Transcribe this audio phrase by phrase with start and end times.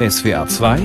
[0.00, 0.80] SWR 2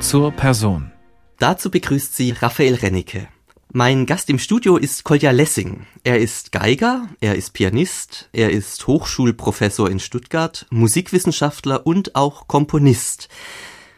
[0.00, 0.92] zur Person.
[1.38, 3.28] Dazu begrüßt sie Raphael Rennecke.
[3.72, 5.86] Mein Gast im Studio ist Kolja Lessing.
[6.04, 13.30] Er ist Geiger, er ist Pianist, er ist Hochschulprofessor in Stuttgart, Musikwissenschaftler und auch Komponist.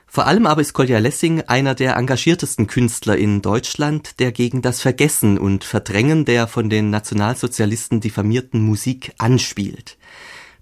[0.07, 4.81] Vor allem aber ist Kolja Lessing einer der engagiertesten Künstler in Deutschland, der gegen das
[4.81, 9.97] Vergessen und Verdrängen der von den Nationalsozialisten diffamierten Musik anspielt.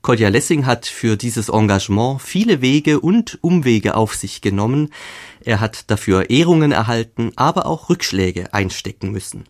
[0.02, 4.88] Kolja Lessing hat für dieses Engagement viele Wege und Umwege auf sich genommen.
[5.44, 9.44] Er hat dafür Ehrungen erhalten, aber auch Rückschläge einstecken müssen.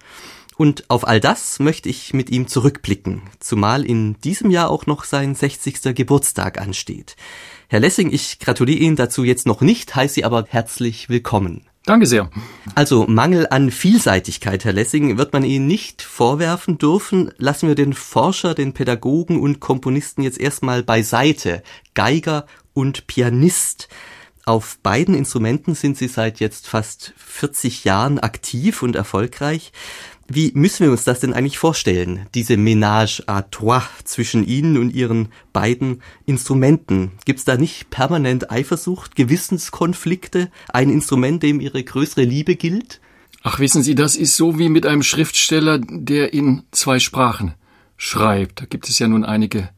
[0.56, 5.04] Und auf all das möchte ich mit ihm zurückblicken, zumal in diesem Jahr auch noch
[5.04, 5.94] sein 60.
[5.94, 7.16] Geburtstag ansteht.
[7.68, 11.69] Herr Lessing, ich gratuliere Ihnen dazu jetzt noch nicht, heiße Sie aber herzlich willkommen.
[11.84, 12.30] Danke sehr.
[12.74, 17.32] Also Mangel an Vielseitigkeit, Herr Lessing, wird man Ihnen nicht vorwerfen dürfen.
[17.38, 21.62] Lassen wir den Forscher, den Pädagogen und Komponisten jetzt erstmal beiseite.
[21.94, 23.88] Geiger und Pianist.
[24.44, 29.72] Auf beiden Instrumenten sind Sie seit jetzt fast 40 Jahren aktiv und erfolgreich.
[30.32, 34.94] Wie müssen wir uns das denn eigentlich vorstellen, diese Ménage à trois zwischen Ihnen und
[34.94, 37.10] Ihren beiden Instrumenten?
[37.24, 43.00] Gibt es da nicht permanent Eifersucht, Gewissenskonflikte, ein Instrument, dem Ihre größere Liebe gilt?
[43.42, 47.54] Ach, wissen Sie, das ist so wie mit einem Schriftsteller, der in zwei Sprachen
[47.96, 48.60] schreibt.
[48.60, 49.70] Da gibt es ja nun einige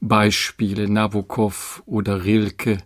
[0.00, 2.78] Beispiele, Nabokov oder Rilke.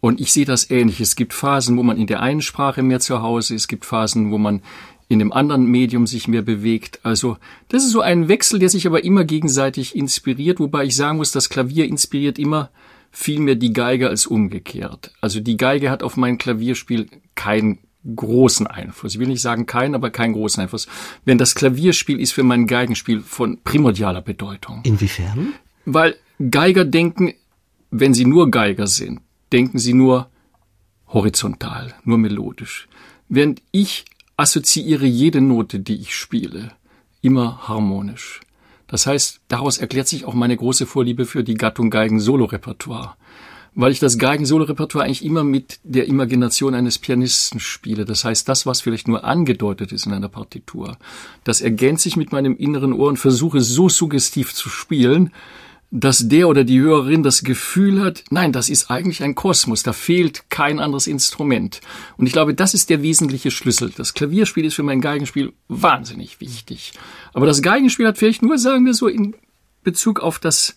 [0.00, 1.00] Und ich sehe das ähnlich.
[1.00, 3.62] Es gibt Phasen, wo man in der einen Sprache mehr zu Hause ist.
[3.62, 4.62] Es gibt Phasen, wo man
[5.14, 7.00] in dem anderen Medium sich mehr bewegt.
[7.04, 11.16] Also das ist so ein Wechsel, der sich aber immer gegenseitig inspiriert, wobei ich sagen
[11.16, 12.70] muss, das Klavier inspiriert immer
[13.10, 15.12] viel mehr die Geige als umgekehrt.
[15.20, 17.78] Also die Geige hat auf mein Klavierspiel keinen
[18.14, 19.14] großen Einfluss.
[19.14, 20.88] Ich will nicht sagen keinen, aber keinen großen Einfluss.
[21.24, 24.80] Wenn das Klavierspiel ist für mein Geigenspiel von primordialer Bedeutung.
[24.82, 25.54] Inwiefern?
[25.86, 26.16] Weil
[26.50, 27.34] Geiger denken,
[27.90, 29.20] wenn sie nur Geiger sind,
[29.52, 30.28] denken sie nur
[31.06, 32.88] horizontal, nur melodisch.
[33.28, 34.04] Während ich
[34.36, 36.72] assoziiere jede Note, die ich spiele,
[37.20, 38.40] immer harmonisch.
[38.86, 43.16] Das heißt, daraus erklärt sich auch meine große Vorliebe für die Gattung Geigen-Solo-Repertoire.
[43.76, 48.04] Weil ich das Geigen-Solo-Repertoire eigentlich immer mit der Imagination eines Pianisten spiele.
[48.04, 50.96] Das heißt, das, was vielleicht nur angedeutet ist in einer Partitur,
[51.42, 55.32] das ergänzt sich mit meinem inneren Ohr und versuche so suggestiv zu spielen,
[55.96, 59.92] dass der oder die Hörerin das Gefühl hat, nein, das ist eigentlich ein Kosmos, da
[59.92, 61.80] fehlt kein anderes Instrument.
[62.16, 63.92] Und ich glaube, das ist der wesentliche Schlüssel.
[63.96, 66.94] Das Klavierspiel ist für mein Geigenspiel wahnsinnig wichtig.
[67.32, 69.36] Aber das Geigenspiel hat vielleicht nur, sagen wir so, in
[69.84, 70.76] Bezug auf das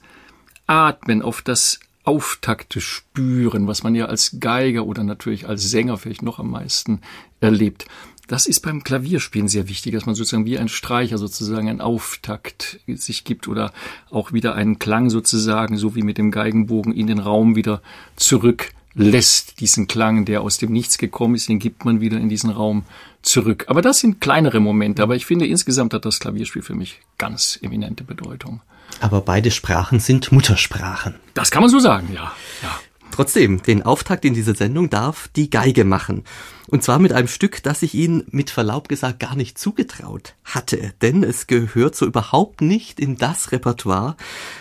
[0.68, 6.22] Atmen, auf das Auftakte spüren, was man ja als Geiger oder natürlich als Sänger vielleicht
[6.22, 7.02] noch am meisten
[7.40, 7.88] erlebt.
[8.28, 12.80] Das ist beim Klavierspielen sehr wichtig, dass man sozusagen wie ein Streicher sozusagen einen Auftakt
[12.86, 13.72] sich gibt oder
[14.12, 17.82] auch wieder einen Klang sozusagen, so wie mit dem Geigenbogen in den Raum wieder
[18.18, 19.62] zurücklässt.
[19.62, 22.84] Diesen Klang, der aus dem Nichts gekommen ist, den gibt man wieder in diesen Raum
[23.22, 23.64] zurück.
[23.70, 25.04] Aber das sind kleinere Momente.
[25.04, 28.62] Aber ich finde, insgesamt hat das Klavierspiel für mich ganz eminente Bedeutung.
[29.00, 31.16] Aber beide Sprachen sind Muttersprachen.
[31.34, 32.34] Das kann man so sagen, ja.
[32.62, 32.80] ja.
[33.12, 36.24] Trotzdem, den Auftakt in dieser Sendung darf die Geige machen.
[36.70, 40.94] Und zwar mit einem Stück, das ich Ihnen mit Verlaub gesagt gar nicht zugetraut hatte.
[41.02, 44.18] Denn es gehört so überhaupt nicht in das Repertoire,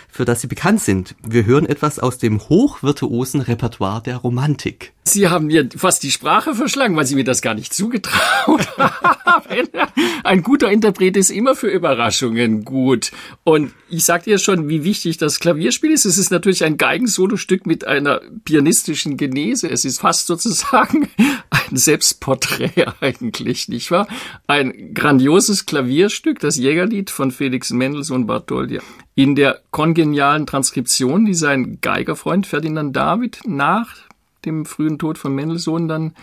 [0.09, 1.15] für das Sie bekannt sind.
[1.21, 4.93] Wir hören etwas aus dem hochvirtuosen Repertoire der Romantik.
[5.03, 9.69] Sie haben mir fast die Sprache verschlagen, weil Sie mir das gar nicht zugetraut haben.
[10.23, 13.11] Ein guter Interpret ist immer für Überraschungen gut.
[13.43, 16.05] Und ich sagte ja schon, wie wichtig das Klavierspiel ist.
[16.05, 19.69] Es ist natürlich ein Geigensolostück mit einer pianistischen Genese.
[19.69, 21.09] Es ist fast sozusagen
[21.49, 24.07] ein Selbstporträt eigentlich, nicht wahr?
[24.45, 28.79] Ein grandioses Klavierstück, das Jägerlied von Felix Mendelssohn Bartholdy.
[29.15, 33.95] In der kongenialen Transkription, die sein Geigerfreund Ferdinand David nach
[34.45, 36.13] dem frühen Tod von Mendelssohn dann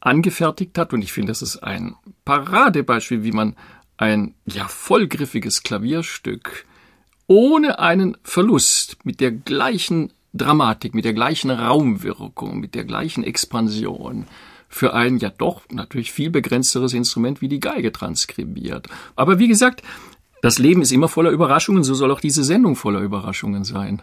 [0.00, 0.94] angefertigt hat.
[0.94, 1.94] Und ich finde, das ist ein
[2.24, 3.56] Paradebeispiel, wie man
[3.98, 6.64] ein ja vollgriffiges Klavierstück
[7.26, 14.26] ohne einen Verlust mit der gleichen Dramatik, mit der gleichen Raumwirkung, mit der gleichen Expansion
[14.70, 18.86] für ein ja doch natürlich viel begrenzteres Instrument wie die Geige transkribiert.
[19.16, 19.82] Aber wie gesagt,
[20.42, 24.00] das Leben ist immer voller Überraschungen, so soll auch diese Sendung voller Überraschungen sein.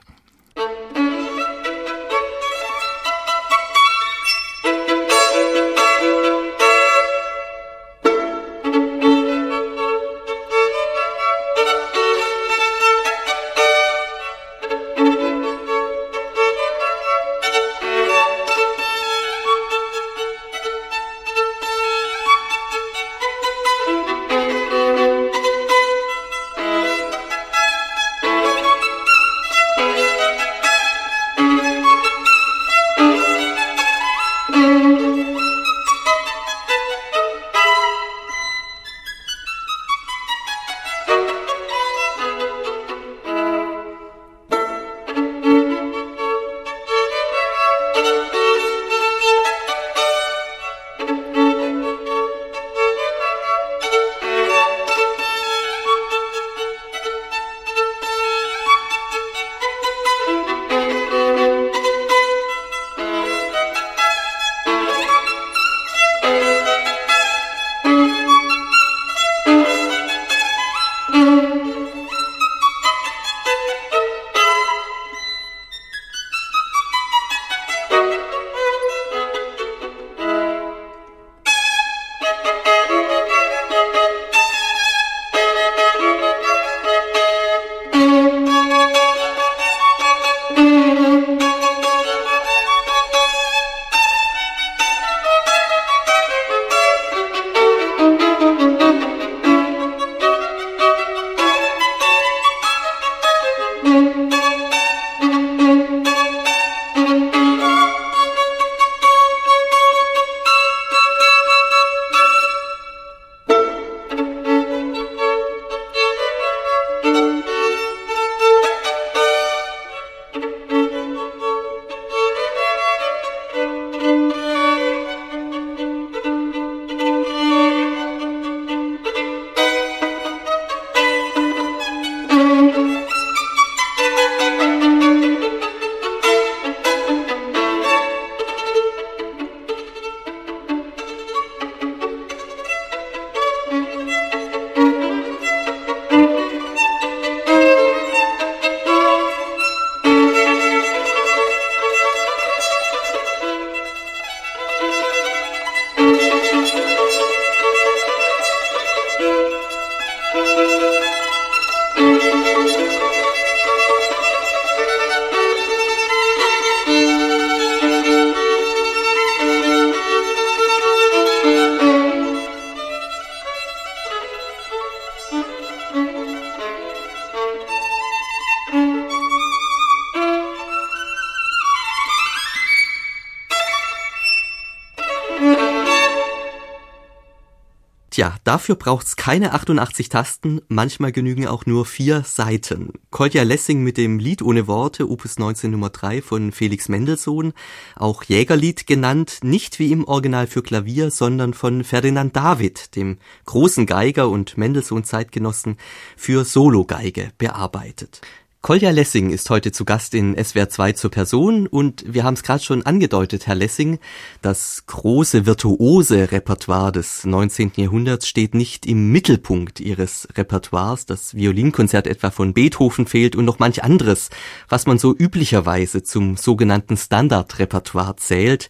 [188.48, 192.94] Dafür braucht's keine 88 Tasten, manchmal genügen auch nur vier Seiten.
[193.12, 197.54] Kolja Lessing mit dem Lied ohne Worte, Opus 19 Nummer 3 von Felix Mendelssohn,
[197.96, 203.86] auch Jägerlied genannt, nicht wie im Original für Klavier, sondern von Ferdinand David, dem großen
[203.86, 205.78] Geiger und Mendelssohn-Zeitgenossen,
[206.16, 208.22] für Sologeige bearbeitet.
[208.62, 212.44] Kolja Lessing ist heute zu Gast in SWR 2 zur Person und wir haben es
[212.44, 214.00] gerade schon angedeutet, Herr Lessing,
[214.42, 217.74] das große virtuose Repertoire des 19.
[217.76, 221.06] Jahrhunderts steht nicht im Mittelpunkt Ihres Repertoires.
[221.06, 224.32] Das Violinkonzert etwa von Beethoven fehlt und noch manch anderes,
[224.68, 228.70] was man so üblicherweise zum sogenannten Standardrepertoire zählt.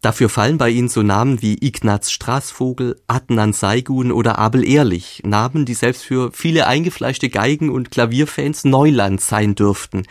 [0.00, 5.64] Dafür fallen bei ihnen so Namen wie Ignaz Straßvogel, Adnan Saigun oder Abel Ehrlich, Namen,
[5.64, 10.04] die selbst für viele eingefleischte Geigen- und Klavierfans Neuland sein dürften.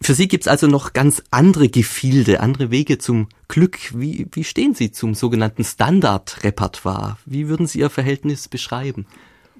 [0.00, 3.78] Für Sie gibt's also noch ganz andere Gefilde, andere Wege zum Glück.
[3.94, 7.16] Wie, wie stehen Sie zum sogenannten Standardrepertoire?
[7.24, 9.06] Wie würden Sie Ihr Verhältnis beschreiben?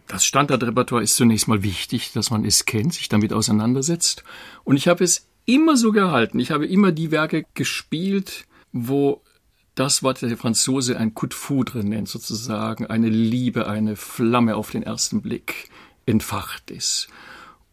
[0.06, 4.24] Das Standardrepertoire ist zunächst mal wichtig, dass man es kennt, sich damit auseinandersetzt.
[4.64, 6.38] Und ich habe es immer so gehalten.
[6.38, 9.22] Ich habe immer die Werke gespielt, wo
[9.78, 14.70] das, was der Franzose ein Coup de foudre nennt, sozusagen eine Liebe, eine Flamme auf
[14.70, 15.68] den ersten Blick
[16.06, 17.08] entfacht ist.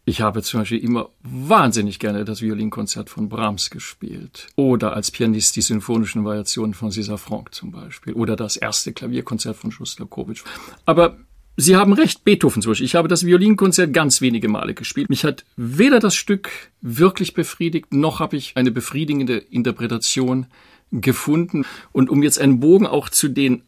[0.08, 4.46] Ich habe zum Beispiel immer wahnsinnig gerne das Violinkonzert von Brahms gespielt.
[4.54, 8.12] Oder als Pianist die symphonischen Variationen von César Franck zum Beispiel.
[8.12, 10.44] Oder das erste Klavierkonzert von Schostakowitsch.
[10.84, 11.16] Aber
[11.58, 12.84] Sie haben recht, Beethoven zum Beispiel.
[12.84, 15.08] Ich habe das Violinkonzert ganz wenige Male gespielt.
[15.08, 16.50] Mich hat weder das Stück
[16.82, 20.46] wirklich befriedigt, noch habe ich eine befriedigende Interpretation
[20.92, 21.64] gefunden.
[21.92, 23.62] Und um jetzt einen Bogen auch zu den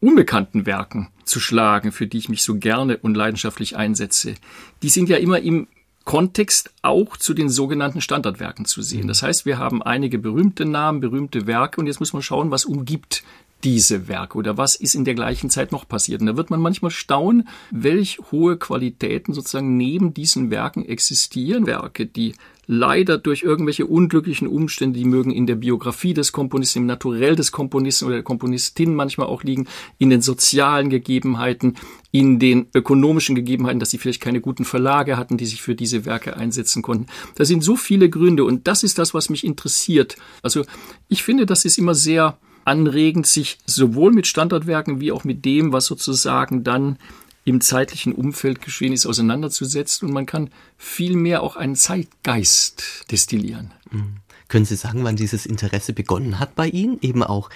[0.00, 4.34] unbekannten Werken zu schlagen, für die ich mich so gerne und leidenschaftlich einsetze,
[4.82, 5.68] die sind ja immer im
[6.04, 9.06] Kontext auch zu den sogenannten Standardwerken zu sehen.
[9.06, 12.64] Das heißt, wir haben einige berühmte Namen, berühmte Werke und jetzt muss man schauen, was
[12.64, 13.22] umgibt
[13.64, 16.20] diese Werke oder was ist in der gleichen Zeit noch passiert.
[16.20, 21.66] Und da wird man manchmal staunen, welch hohe Qualitäten sozusagen neben diesen Werken existieren.
[21.66, 22.34] Werke, die
[22.66, 27.52] leider durch irgendwelche unglücklichen Umstände, die mögen in der Biografie des Komponisten, im Naturell des
[27.52, 29.66] Komponisten oder der Komponistin manchmal auch liegen,
[29.98, 31.76] in den sozialen Gegebenheiten,
[32.12, 36.04] in den ökonomischen Gegebenheiten, dass sie vielleicht keine guten Verlage hatten, die sich für diese
[36.04, 37.06] Werke einsetzen konnten.
[37.34, 40.16] Da sind so viele Gründe und das ist das, was mich interessiert.
[40.42, 40.64] Also
[41.08, 45.72] ich finde, das ist immer sehr anregend, sich sowohl mit Standardwerken wie auch mit dem,
[45.72, 46.96] was sozusagen dann
[47.44, 53.72] im zeitlichen Umfeld geschehen ist, auseinanderzusetzen und man kann viel mehr auch einen Zeitgeist destillieren.
[53.90, 54.16] Mhm.
[54.48, 57.48] Können Sie sagen, wann dieses Interesse begonnen hat bei Ihnen, eben auch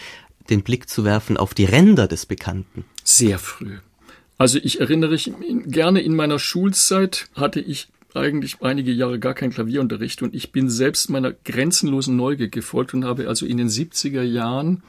[0.48, 2.84] den Blick zu werfen auf die Ränder des Bekannten?
[3.04, 3.78] Sehr früh.
[4.38, 5.32] Also ich erinnere mich
[5.66, 10.70] gerne in meiner Schulzeit hatte ich eigentlich einige Jahre gar keinen Klavierunterricht und ich bin
[10.70, 14.82] selbst meiner grenzenlosen Neugier gefolgt und habe also in den 70er Jahren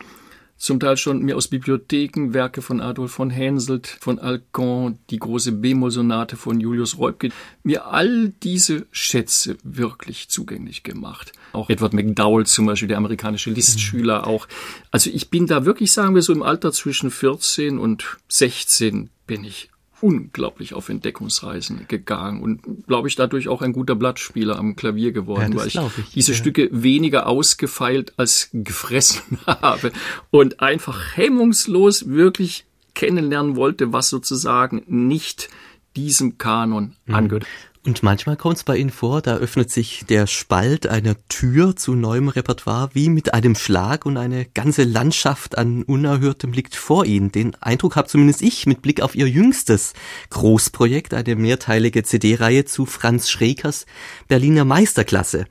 [0.57, 5.51] zum Teil schon mir aus Bibliotheken Werke von Adolf von Henselt, von Alcon, die große
[5.51, 7.29] B-Moll-Sonate von Julius Reubke,
[7.63, 11.31] mir all diese Schätze wirklich zugänglich gemacht.
[11.53, 14.25] Auch Edward McDowell zum Beispiel, der amerikanische Listschüler mhm.
[14.25, 14.47] auch.
[14.91, 19.43] Also ich bin da wirklich, sagen wir so, im Alter zwischen 14 und 16 bin
[19.43, 19.69] ich
[20.01, 25.53] unglaublich auf Entdeckungsreisen gegangen und glaube ich dadurch auch ein guter Blattspieler am Klavier geworden,
[25.53, 26.37] ja, weil ich, ich, diese ja.
[26.37, 29.91] Stücke weniger ausgefeilt als gefressen habe
[30.29, 35.49] und einfach hemmungslos wirklich kennenlernen wollte, was sozusagen nicht
[35.95, 37.41] diesem Kanon mhm.
[37.87, 41.93] Und manchmal kommt es bei Ihnen vor, da öffnet sich der Spalt einer Tür zu
[41.95, 47.31] neuem Repertoire wie mit einem Schlag und eine ganze Landschaft an Unerhörtem liegt vor Ihnen.
[47.31, 49.93] Den Eindruck habe zumindest ich mit Blick auf Ihr jüngstes
[50.31, 53.85] Großprojekt, eine mehrteilige CD-Reihe zu Franz Schrekers
[54.27, 55.45] Berliner Meisterklasse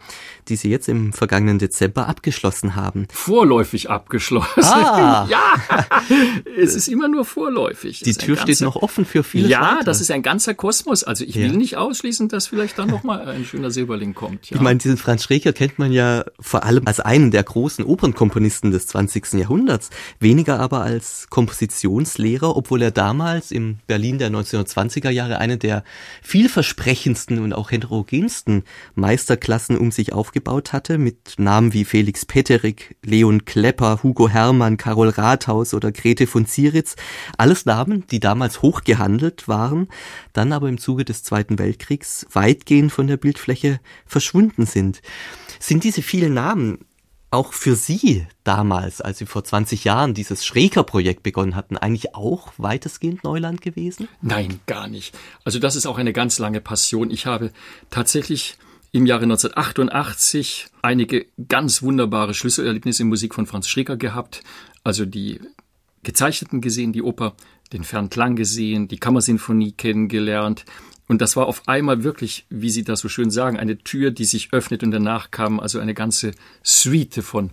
[0.49, 3.07] die Sie jetzt im vergangenen Dezember abgeschlossen haben.
[3.13, 4.63] Vorläufig abgeschlossen.
[4.63, 5.27] Ah.
[5.31, 5.41] ja,
[6.59, 8.01] es ist immer nur vorläufig.
[8.01, 9.49] Die Tür steht noch offen für viele.
[9.49, 9.85] Ja, weitere.
[9.85, 11.05] das ist ein ganzer Kosmos.
[11.05, 14.51] Also ich will nicht ausschließen, dass vielleicht dann noch mal ein schöner Silberling kommt.
[14.51, 14.57] Ja.
[14.57, 18.71] Ich meine, diesen Franz Schreker kennt man ja vor allem als einen der großen Opernkomponisten
[18.71, 19.35] des 20.
[19.35, 25.85] Jahrhunderts, weniger aber als Kompositionslehrer, obwohl er damals im Berlin der 1920er Jahre eine der
[26.23, 32.97] vielversprechendsten und auch heterogensten Meisterklassen um sich aufgebaut aufgebaut hatte, mit Namen wie Felix Petterik,
[33.03, 36.95] Leon Klepper, Hugo Hermann, Karol Rathaus oder Grete von Zieritz.
[37.39, 39.89] Alles Namen, die damals hoch gehandelt waren,
[40.35, 45.01] dann aber im Zuge des Zweiten Weltkriegs weitgehend von der Bildfläche verschwunden sind.
[45.59, 46.81] Sind diese vielen Namen
[47.31, 52.53] auch für Sie damals, als Sie vor 20 Jahren dieses Schräger-Projekt begonnen hatten, eigentlich auch
[52.59, 54.07] weitestgehend Neuland gewesen?
[54.21, 55.17] Nein, gar nicht.
[55.45, 57.11] Also das ist auch eine ganz lange Passion.
[57.11, 57.53] Ich habe
[57.89, 58.59] tatsächlich
[58.97, 64.43] im Jahre 1988 einige ganz wunderbare Schlüsselerlebnisse in Musik von Franz Schreker gehabt.
[64.85, 65.39] Also die
[66.03, 67.35] Gezeichneten gesehen, die Oper
[67.75, 70.65] den Fernklang gesehen, die Kammersinfonie kennengelernt.
[71.09, 74.25] Und das war auf einmal wirklich, wie Sie das so schön sagen, eine Tür, die
[74.25, 76.31] sich öffnet und danach kam also eine ganze
[76.65, 77.51] Suite von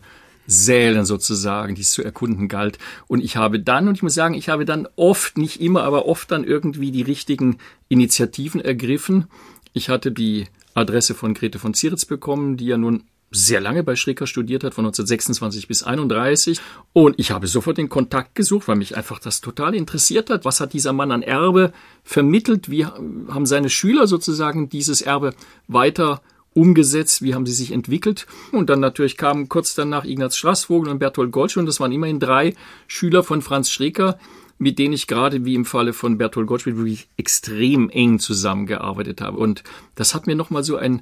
[0.48, 2.80] Sälen sozusagen, die es zu erkunden galt.
[3.08, 6.06] Und ich habe dann, und ich muss sagen, ich habe dann oft, nicht immer, aber
[6.06, 7.58] oft dann irgendwie die richtigen
[7.90, 9.28] Initiativen ergriffen.
[9.74, 13.04] Ich hatte die Adresse von Grete von Zieritz bekommen, die ja nun
[13.36, 16.60] sehr lange bei Schreker studiert hat, von 1926 bis 31.
[16.94, 20.46] Und ich habe sofort den Kontakt gesucht, weil mich einfach das total interessiert hat.
[20.46, 22.70] Was hat dieser Mann an Erbe vermittelt?
[22.70, 25.34] Wie haben seine Schüler sozusagen dieses Erbe
[25.68, 26.22] weiter
[26.54, 27.24] umgesetzt?
[27.24, 28.28] Wie haben sie sich entwickelt?
[28.52, 31.68] Und dann natürlich kamen kurz danach Ignaz Straßvogel und Bertolt Goldschmidt.
[31.68, 32.54] Das waren immerhin drei
[32.88, 34.20] Schüler von Franz Schreker,
[34.58, 39.38] mit denen ich gerade wie im Falle von Bertolt Goldschmidt wirklich extrem eng zusammengearbeitet habe.
[39.38, 39.64] Und
[39.96, 41.02] das hat mir nochmal so ein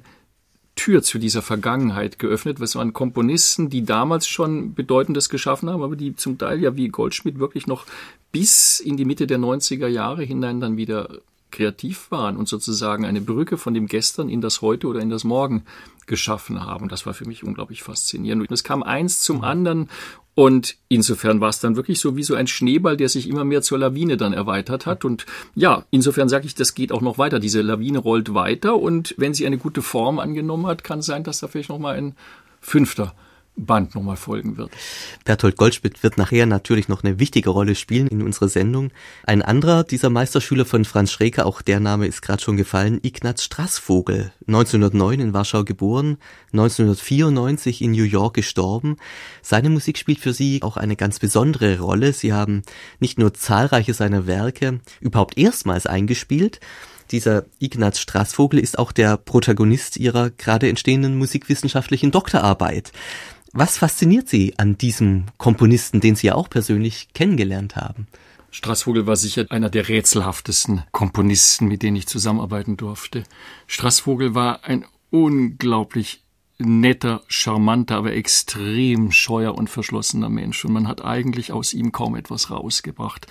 [0.74, 2.58] Tür zu dieser Vergangenheit geöffnet.
[2.58, 6.88] Was waren Komponisten, die damals schon Bedeutendes geschaffen haben, aber die zum Teil ja wie
[6.88, 7.84] Goldschmidt wirklich noch
[8.32, 13.20] bis in die Mitte der 90er Jahre hinein dann wieder kreativ waren und sozusagen eine
[13.20, 15.64] Brücke von dem Gestern in das Heute oder in das Morgen
[16.06, 16.88] geschaffen haben.
[16.88, 18.42] Das war für mich unglaublich faszinierend.
[18.48, 19.44] Und es kam eins zum mhm.
[19.44, 19.90] anderen
[20.34, 23.60] und insofern war es dann wirklich so wie so ein Schneeball, der sich immer mehr
[23.60, 25.04] zur Lawine dann erweitert hat.
[25.04, 27.38] Und ja, insofern sage ich, das geht auch noch weiter.
[27.38, 31.22] Diese Lawine rollt weiter und wenn sie eine gute Form angenommen hat, kann es sein,
[31.24, 32.14] dass da vielleicht noch mal ein
[32.60, 33.14] fünfter
[33.56, 34.70] Band nochmal folgen wird.
[35.24, 38.90] Bertolt Goldschmidt wird nachher natürlich noch eine wichtige Rolle spielen in unserer Sendung.
[39.24, 43.44] Ein anderer dieser Meisterschüler von Franz Schreker, auch der Name ist gerade schon gefallen, Ignaz
[43.44, 46.16] Straßvogel, 1909 in Warschau geboren,
[46.52, 48.96] 1994 in New York gestorben.
[49.42, 52.14] Seine Musik spielt für Sie auch eine ganz besondere Rolle.
[52.14, 52.62] Sie haben
[53.00, 56.60] nicht nur zahlreiche seiner Werke überhaupt erstmals eingespielt,
[57.12, 62.90] dieser Ignaz Straßvogel ist auch der Protagonist ihrer gerade entstehenden musikwissenschaftlichen Doktorarbeit.
[63.54, 68.06] Was fasziniert Sie an diesem Komponisten, den Sie ja auch persönlich kennengelernt haben?
[68.50, 73.24] Straßvogel war sicher einer der rätselhaftesten Komponisten, mit denen ich zusammenarbeiten durfte.
[73.66, 76.22] Straßvogel war ein unglaublich
[76.58, 80.64] netter, charmanter, aber extrem scheuer und verschlossener Mensch.
[80.64, 83.26] Und man hat eigentlich aus ihm kaum etwas rausgebracht.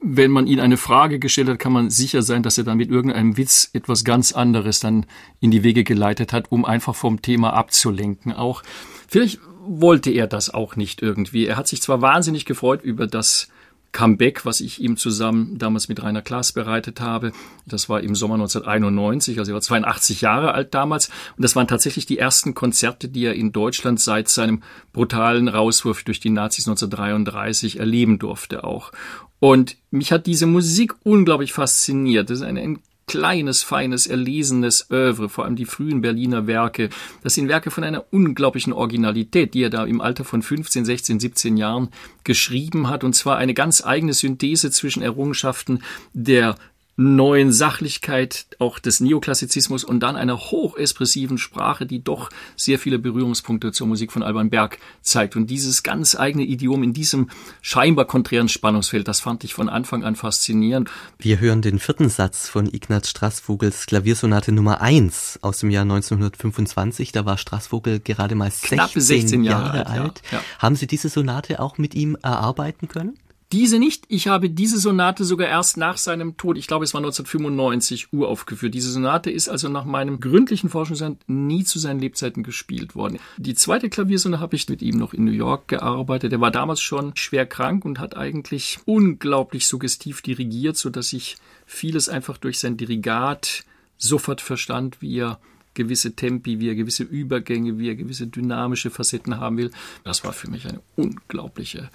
[0.00, 2.90] Wenn man ihn eine Frage gestellt hat, kann man sicher sein, dass er dann mit
[2.90, 5.04] irgendeinem Witz etwas ganz anderes dann
[5.40, 8.32] in die Wege geleitet hat, um einfach vom Thema abzulenken.
[8.32, 8.62] Auch
[9.08, 11.46] vielleicht wollte er das auch nicht irgendwie.
[11.46, 13.48] Er hat sich zwar wahnsinnig gefreut über das
[13.96, 17.32] Comeback, was ich ihm zusammen damals mit Rainer Klaas bereitet habe.
[17.64, 21.08] Das war im Sommer 1991, also er war 82 Jahre alt damals.
[21.36, 26.02] Und das waren tatsächlich die ersten Konzerte, die er in Deutschland seit seinem brutalen Rauswurf
[26.02, 28.92] durch die Nazis 1933 erleben durfte auch.
[29.38, 32.28] Und mich hat diese Musik unglaublich fasziniert.
[32.28, 32.62] Das ist eine
[33.06, 36.90] kleines, feines, erlesenes Övre, vor allem die frühen Berliner Werke.
[37.22, 41.20] Das sind Werke von einer unglaublichen Originalität, die er da im Alter von 15, 16,
[41.20, 41.90] 17 Jahren
[42.24, 45.82] geschrieben hat, und zwar eine ganz eigene Synthese zwischen Errungenschaften
[46.12, 46.56] der
[46.96, 53.70] neuen Sachlichkeit auch des Neoklassizismus und dann einer hochexpressiven Sprache, die doch sehr viele Berührungspunkte
[53.72, 55.36] zur Musik von Alban Berg zeigt.
[55.36, 57.28] Und dieses ganz eigene Idiom in diesem
[57.60, 60.90] scheinbar konträren Spannungsfeld, das fand ich von Anfang an faszinierend.
[61.18, 67.12] Wir hören den vierten Satz von Ignaz Straßvogels Klaviersonate Nummer 1 aus dem Jahr 1925.
[67.12, 70.22] Da war Straßvogel gerade mal 16, 16 Jahre, Jahre, alt.
[70.30, 70.44] Ja, ja.
[70.60, 73.18] Haben Sie diese Sonate auch mit ihm erarbeiten können?
[73.56, 74.04] Diese nicht.
[74.08, 78.74] Ich habe diese Sonate sogar erst nach seinem Tod, ich glaube es war 1995, uraufgeführt.
[78.74, 83.18] Diese Sonate ist also nach meinem gründlichen Forschungsstand nie zu seinen Lebzeiten gespielt worden.
[83.38, 86.34] Die zweite Klaviersonate habe ich mit ihm noch in New York gearbeitet.
[86.34, 91.38] Er war damals schon schwer krank und hat eigentlich unglaublich suggestiv dirigiert, so dass ich
[91.64, 93.64] vieles einfach durch sein Dirigat
[93.96, 95.38] sofort verstand, wie er
[95.72, 99.70] gewisse Tempi, wie er gewisse Übergänge, wie er gewisse dynamische Facetten haben will.
[100.04, 101.88] Das war für mich eine unglaubliche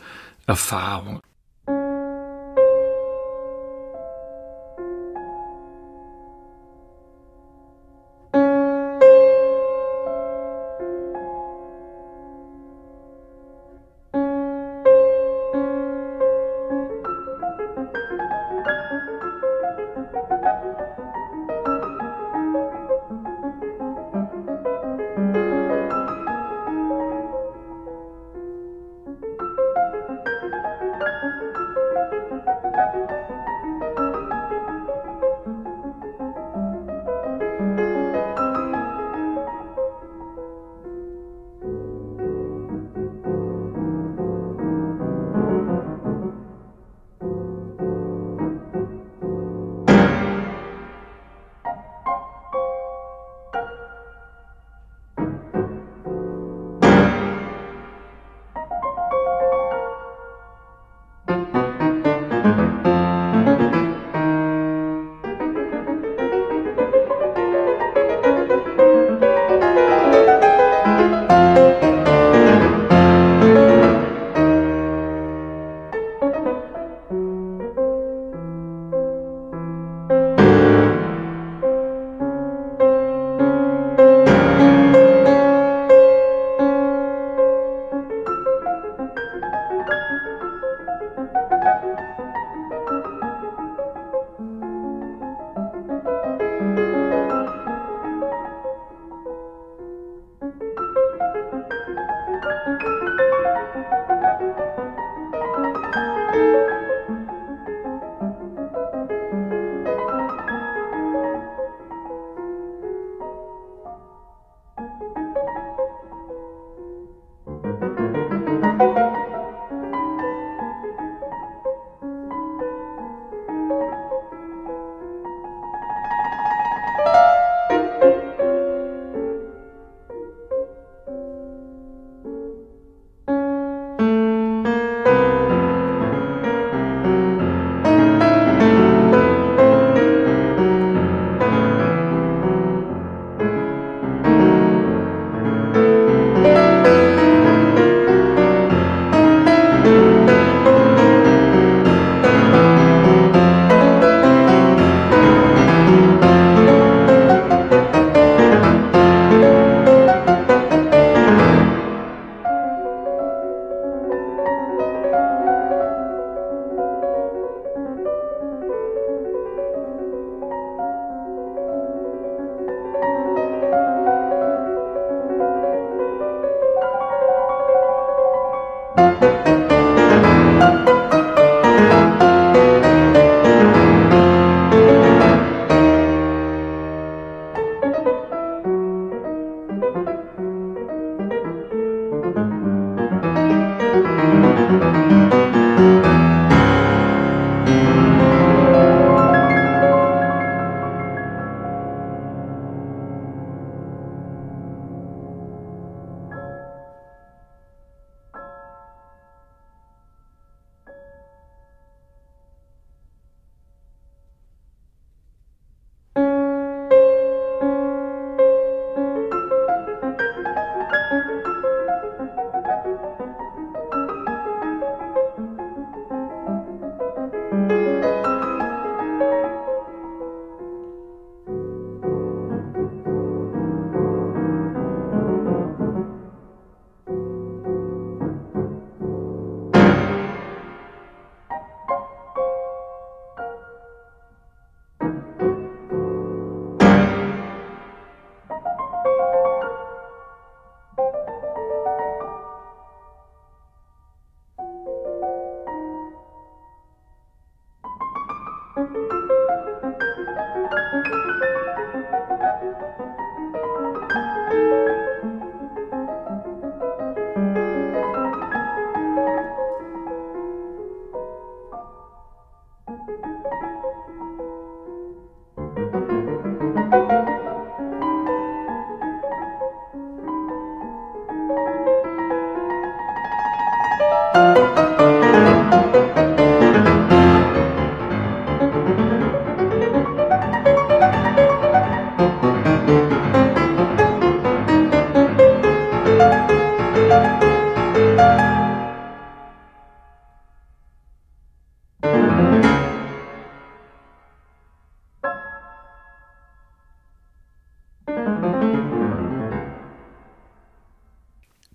[0.47, 1.21] Erfahrung.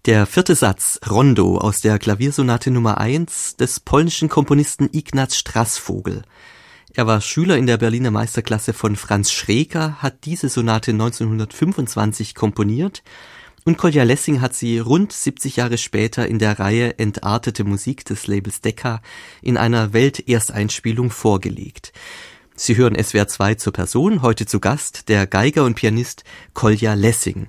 [0.06, 6.22] Der vierte Satz, Rondo, aus der Klaviersonate Nummer 1 des polnischen Komponisten Ignaz Strassvogel.
[6.94, 13.02] Er war Schüler in der Berliner Meisterklasse von Franz Schreker, hat diese Sonate 1925 komponiert
[13.64, 18.28] und Kolja Lessing hat sie rund 70 Jahre später in der Reihe Entartete Musik des
[18.28, 19.02] Labels Decca
[19.42, 21.92] in einer Weltersteinspielung vorgelegt.
[22.54, 26.22] Sie hören SWR 2 zur Person, heute zu Gast der Geiger und Pianist
[26.54, 27.48] Kolja Lessing.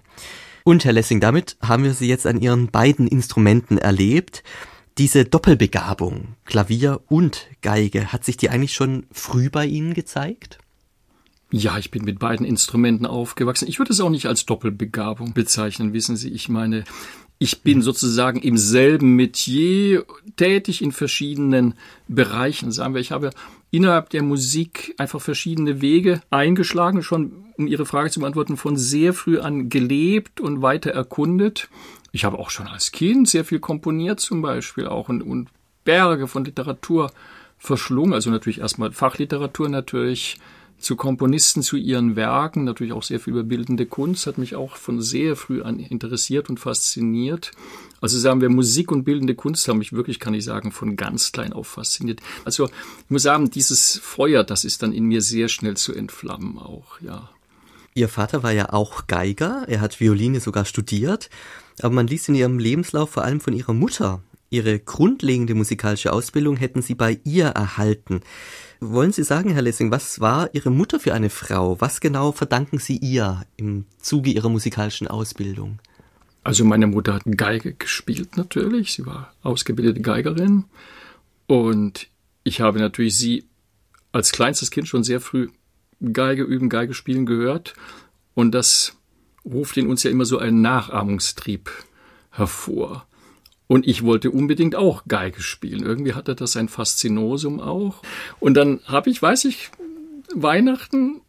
[0.68, 4.44] Und Herr Lessing, damit haben wir Sie jetzt an Ihren beiden Instrumenten erlebt.
[4.98, 10.58] Diese Doppelbegabung, Klavier und Geige, hat sich die eigentlich schon früh bei Ihnen gezeigt?
[11.52, 13.70] Ja, ich bin mit beiden Instrumenten aufgewachsen.
[13.70, 16.32] Ich würde es auch nicht als Doppelbegabung bezeichnen, wissen Sie.
[16.32, 16.84] Ich meine,
[17.40, 20.04] ich bin sozusagen im selben Metier
[20.36, 21.76] tätig in verschiedenen
[22.10, 22.74] Bereichen.
[22.74, 23.30] Sagen wir, ich habe
[23.72, 29.14] innerhalb der Musik einfach verschiedene Wege eingeschlagen, schon um Ihre Frage zu beantworten, von sehr
[29.14, 31.70] früh an gelebt und weiter erkundet.
[32.12, 35.50] Ich habe auch schon als Kind sehr viel komponiert zum Beispiel auch und, und
[35.84, 37.12] Berge von Literatur
[37.58, 38.14] verschlungen.
[38.14, 40.38] Also natürlich erstmal Fachliteratur natürlich,
[40.80, 44.76] zu Komponisten, zu ihren Werken, natürlich auch sehr viel über bildende Kunst, hat mich auch
[44.76, 47.52] von sehr früh an interessiert und fasziniert.
[48.02, 51.32] Also sagen wir, Musik und bildende Kunst haben mich wirklich, kann ich sagen, von ganz
[51.32, 52.22] klein auf fasziniert.
[52.46, 56.58] Also ich muss sagen, dieses Feuer, das ist dann in mir sehr schnell zu entflammen
[56.58, 57.30] auch, ja.
[57.94, 61.32] Ihr Vater war ja auch Geiger, er hat Violine sogar studiert,
[61.82, 64.22] aber man liest in ihrem Lebenslauf vor allem von ihrer Mutter.
[64.50, 68.22] Ihre grundlegende musikalische Ausbildung hätten sie bei ihr erhalten.
[68.80, 71.82] Wollen Sie sagen, Herr Lessing, was war Ihre Mutter für eine Frau?
[71.82, 75.80] Was genau verdanken Sie ihr im Zuge Ihrer musikalischen Ausbildung?
[76.48, 78.94] Also meine Mutter hat Geige gespielt natürlich.
[78.94, 80.64] Sie war ausgebildete Geigerin.
[81.46, 82.08] Und
[82.46, 83.44] ich habe natürlich sie
[84.14, 85.50] als kleinstes Kind schon sehr früh
[86.14, 87.74] Geige üben, Geige spielen gehört.
[88.34, 88.96] Und das
[89.44, 91.70] ruft in uns ja immer so einen Nachahmungstrieb
[92.32, 93.06] hervor.
[93.68, 95.84] Und ich wollte unbedingt auch Geige spielen.
[95.84, 98.02] Irgendwie hatte das ein Faszinosum auch.
[98.40, 99.70] Und dann habe ich, weiß ich,
[100.34, 101.20] Weihnachten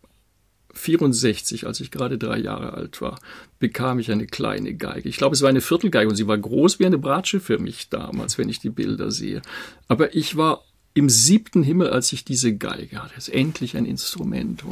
[0.74, 3.18] 64, als ich gerade drei Jahre alt war,
[3.59, 5.09] bekam ich eine kleine Geige.
[5.09, 7.88] Ich glaube, es war eine Viertelgeige und sie war groß wie eine Bratsche für mich
[7.88, 9.42] damals, wenn ich die Bilder sehe.
[9.88, 10.62] Aber ich war
[10.94, 13.14] im siebten Himmel, als ich diese Geige hatte.
[13.14, 14.64] Das ist endlich ein Instrument.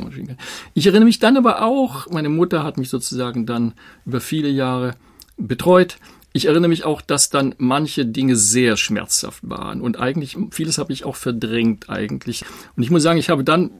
[0.74, 4.94] Ich erinnere mich dann aber auch, meine Mutter hat mich sozusagen dann über viele Jahre
[5.36, 5.98] betreut
[6.36, 10.92] ich erinnere mich auch, dass dann manche Dinge sehr schmerzhaft waren und eigentlich vieles habe
[10.92, 12.44] ich auch verdrängt eigentlich.
[12.76, 13.70] Und ich muss sagen, ich habe dann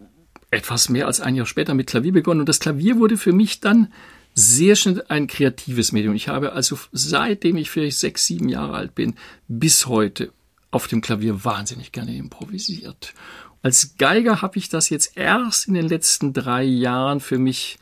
[0.51, 3.61] etwas mehr als ein Jahr später mit Klavier begonnen und das Klavier wurde für mich
[3.61, 3.93] dann
[4.39, 6.15] sehr schnell ein kreatives Medium.
[6.15, 9.15] Ich habe also seitdem ich vielleicht sechs, sieben Jahre alt bin,
[9.49, 10.31] bis heute
[10.71, 13.15] auf dem Klavier wahnsinnig gerne improvisiert.
[13.63, 17.79] Als Geiger habe ich das jetzt erst in den letzten drei Jahren für mich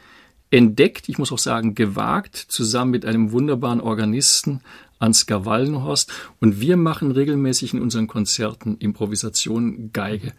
[0.51, 4.61] entdeckt, ich muss auch sagen gewagt, zusammen mit einem wunderbaren Organisten,
[5.01, 6.13] Ansgar Wallenhorst.
[6.41, 10.33] Und wir machen regelmäßig in unseren Konzerten Improvisationen, Geige,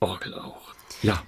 [0.00, 0.74] Orgel auch.
[1.02, 1.22] Ja.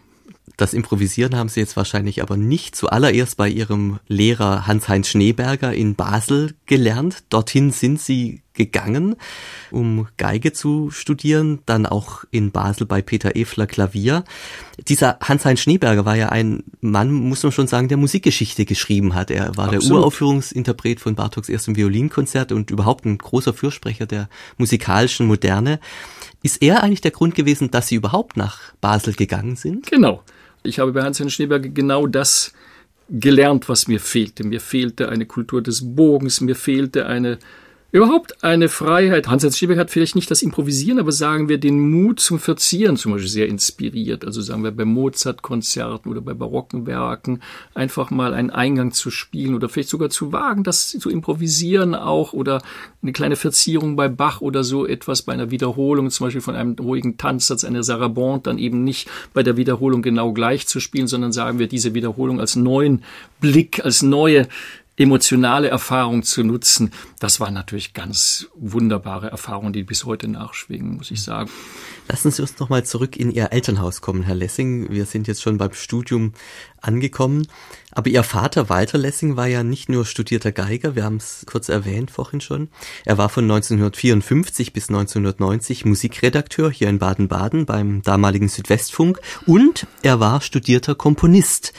[0.57, 5.97] Das Improvisieren haben Sie jetzt wahrscheinlich aber nicht zuallererst bei Ihrem Lehrer Hans-Heinz Schneeberger in
[5.97, 7.25] Basel gelernt.
[7.29, 9.17] Dorthin sind Sie gegangen,
[9.73, 14.23] um Geige zu studieren, dann auch in Basel bei Peter Efler Klavier.
[14.87, 19.33] Dieser Hans-Heinz Schneeberger war ja ein Mann, muss man schon sagen, der Musikgeschichte geschrieben hat.
[19.33, 19.85] Er war Absolut.
[19.85, 25.81] der Uraufführungsinterpret von Bartoks erstem Violinkonzert und überhaupt ein großer Fürsprecher der musikalischen Moderne.
[26.45, 29.91] Ist er eigentlich der Grund gewesen, dass Sie überhaupt nach Basel gegangen sind?
[29.91, 30.23] Genau.
[30.65, 32.53] Ich habe bei Hans-Heinz Schneeberger genau das
[33.09, 34.45] gelernt, was mir fehlte.
[34.45, 37.39] Mir fehlte eine Kultur des Bogens, mir fehlte eine
[37.95, 39.29] Überhaupt eine Freiheit.
[39.29, 43.13] Hans-Heinz Schiebeck hat vielleicht nicht das Improvisieren, aber sagen wir den Mut zum Verzieren zum
[43.13, 44.25] Beispiel sehr inspiriert.
[44.25, 47.41] Also sagen wir bei Mozart-Konzerten oder bei barocken Werken
[47.73, 52.33] einfach mal einen Eingang zu spielen oder vielleicht sogar zu wagen, das zu improvisieren auch
[52.33, 52.63] oder
[53.01, 56.73] eine kleine Verzierung bei Bach oder so etwas bei einer Wiederholung, zum Beispiel von einem
[56.73, 61.31] ruhigen Tanzsatz, eine Sarabande, dann eben nicht bei der Wiederholung genau gleich zu spielen, sondern
[61.31, 63.05] sagen wir diese Wiederholung als neuen
[63.41, 64.49] Blick, als neue
[64.97, 71.11] emotionale Erfahrung zu nutzen, das waren natürlich ganz wunderbare Erfahrungen, die bis heute nachschwingen, muss
[71.11, 71.51] ich sagen.
[72.09, 74.91] Lassen Sie uns noch mal zurück in Ihr Elternhaus kommen, Herr Lessing.
[74.91, 76.33] Wir sind jetzt schon beim Studium
[76.81, 77.47] angekommen.
[77.91, 81.69] Aber Ihr Vater Walter Lessing war ja nicht nur studierter Geiger, wir haben es kurz
[81.69, 82.69] erwähnt vorhin schon.
[83.05, 90.21] Er war von 1954 bis 1990 Musikredakteur hier in Baden-Baden beim damaligen Südwestfunk und er
[90.21, 91.73] war studierter Komponist.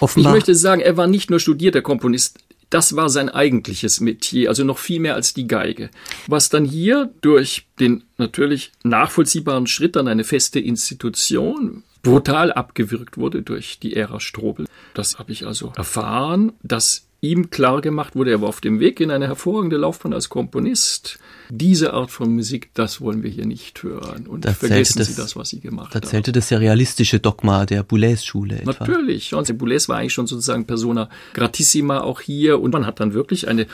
[0.00, 2.38] Offenbar ich möchte sagen, er war nicht nur studierter Komponist,
[2.72, 5.90] das war sein eigentliches Metier, also noch viel mehr als die Geige.
[6.26, 13.42] Was dann hier durch den natürlich nachvollziehbaren Schritt an eine feste Institution brutal abgewirkt wurde
[13.42, 14.66] durch die Ära Strobel.
[14.94, 19.00] Das habe ich also erfahren, dass ihm klar gemacht wurde, er war auf dem Weg
[19.00, 21.18] in eine hervorragende Laufbahn als Komponist.
[21.54, 24.26] Diese Art von Musik, das wollen wir hier nicht hören.
[24.26, 26.00] Und da vergessen das, Sie das, was Sie gemacht haben.
[26.00, 28.62] Da zählte das serialistische Dogma der Boulez-Schule.
[28.64, 29.34] Natürlich.
[29.34, 32.58] Und Boulez war eigentlich schon sozusagen Persona gratissima auch hier.
[32.58, 33.66] Und man hat dann wirklich eine,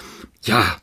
[0.42, 0.76] ja,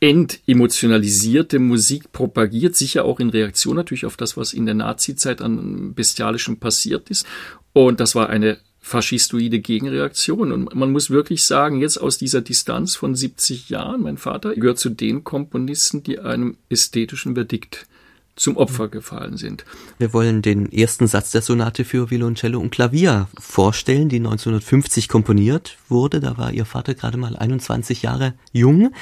[0.00, 5.94] entemotionalisierte Musik propagiert, sicher auch in Reaktion natürlich auf das, was in der Nazizeit an
[5.94, 7.24] Bestialischem passiert ist.
[7.72, 10.52] Und das war eine faschistoide Gegenreaktion.
[10.52, 14.78] Und man muss wirklich sagen, jetzt aus dieser Distanz von 70 Jahren, mein Vater gehört
[14.78, 17.88] zu den Komponisten, die einem ästhetischen Verdikt
[18.36, 19.64] zum Opfer gefallen sind.
[19.98, 25.78] Wir wollen den ersten Satz der Sonate für Violoncello und Klavier vorstellen, die 1950 komponiert
[25.88, 26.20] wurde.
[26.20, 28.92] Da war Ihr Vater gerade mal 21 Jahre jung.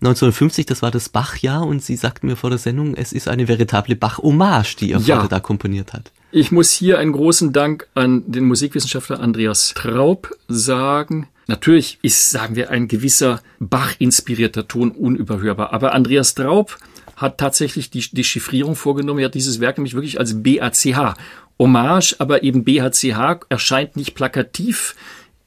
[0.00, 3.48] 1950, das war das Bach-Jahr und Sie sagten mir vor der Sendung, es ist eine
[3.48, 5.16] veritable Bach-Hommage, die Ihr ja.
[5.16, 6.12] Vater da komponiert hat.
[6.36, 11.28] Ich muss hier einen großen Dank an den Musikwissenschaftler Andreas Traub sagen.
[11.46, 15.72] Natürlich ist, sagen wir, ein gewisser Bach-inspirierter Ton unüberhörbar.
[15.72, 16.76] Aber Andreas Traub
[17.14, 19.20] hat tatsächlich die Dechiffrierung vorgenommen.
[19.20, 21.14] Er hat dieses Werk nämlich wirklich als BACH
[21.56, 24.96] Hommage, aber eben BHCH erscheint nicht plakativ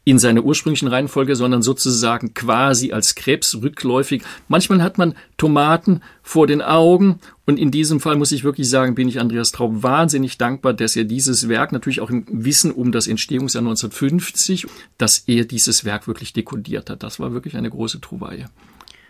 [0.08, 4.24] in seiner ursprünglichen Reihenfolge, sondern sozusagen quasi als Krebs rückläufig.
[4.48, 8.96] Manchmal hat man Tomaten vor den Augen und in diesem Fall muss ich wirklich sagen,
[8.96, 12.94] bin ich Andreas Traub wahnsinnig dankbar, dass er dieses Werk natürlich auch im Wissen um
[12.94, 14.66] das Entstehungsjahr 1950,
[14.98, 17.04] dass er dieses Werk wirklich dekodiert hat.
[17.04, 18.46] Das war wirklich eine große Trouvaille.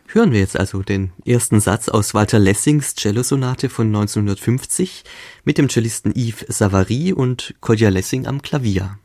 [0.07, 5.03] Hören wir jetzt also den ersten Satz aus Walter Lessings Cellosonate von 1950
[5.43, 8.97] mit dem Cellisten Yves Savary und Kolja Lessing am Klavier.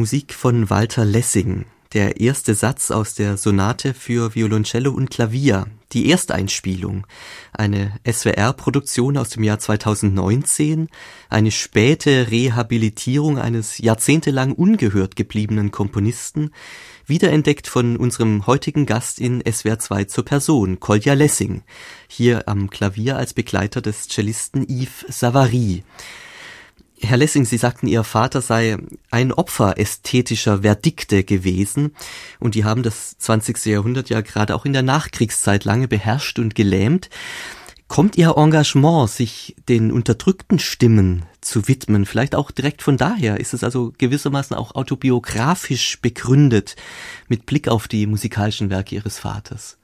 [0.00, 6.10] Musik von Walter Lessing, der erste Satz aus der Sonate für Violoncello und Klavier, die
[6.10, 7.06] Ersteinspielung,
[7.52, 10.88] eine SWR-Produktion aus dem Jahr 2019,
[11.28, 16.50] eine späte Rehabilitierung eines jahrzehntelang ungehört gebliebenen Komponisten,
[17.04, 21.60] wiederentdeckt von unserem heutigen Gast in SWR 2 zur Person, Kolja Lessing,
[22.08, 25.84] hier am Klavier als Begleiter des Cellisten Yves Savary.
[27.02, 28.76] Herr Lessing, Sie sagten, Ihr Vater sei
[29.10, 31.92] ein Opfer ästhetischer Verdikte gewesen
[32.38, 33.64] und die haben das 20.
[33.66, 37.08] Jahrhundert ja gerade auch in der Nachkriegszeit lange beherrscht und gelähmt.
[37.88, 43.40] Kommt Ihr Engagement, sich den unterdrückten Stimmen zu widmen, vielleicht auch direkt von daher?
[43.40, 46.76] Ist es also gewissermaßen auch autobiografisch begründet
[47.28, 49.79] mit Blick auf die musikalischen Werke Ihres Vaters?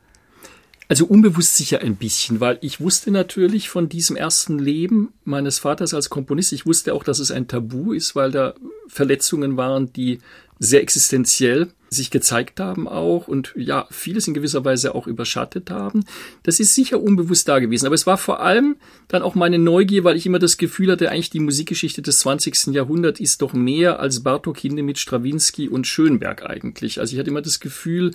[0.89, 5.95] Also unbewusst sicher ein bisschen, weil ich wusste natürlich von diesem ersten Leben meines Vaters
[5.95, 8.55] als Komponist, ich wusste auch, dass es ein Tabu ist, weil da
[8.89, 10.20] Verletzungen waren, die
[10.59, 16.05] sehr existenziell sich gezeigt haben auch und ja, vieles in gewisser Weise auch überschattet haben.
[16.43, 17.87] Das ist sicher unbewusst da gewesen.
[17.87, 18.76] Aber es war vor allem
[19.09, 22.68] dann auch meine Neugier, weil ich immer das Gefühl hatte, eigentlich die Musikgeschichte des 20.
[22.68, 26.99] Jahrhunderts ist doch mehr als Bartok, Hindemith, Strawinski und Schönberg eigentlich.
[27.01, 28.12] Also ich hatte immer das Gefühl,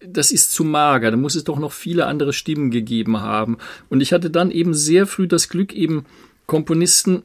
[0.00, 3.58] das ist zu mager, da muss es doch noch viele andere Stimmen gegeben haben.
[3.88, 6.06] Und ich hatte dann eben sehr früh das Glück, eben
[6.46, 7.22] Komponisten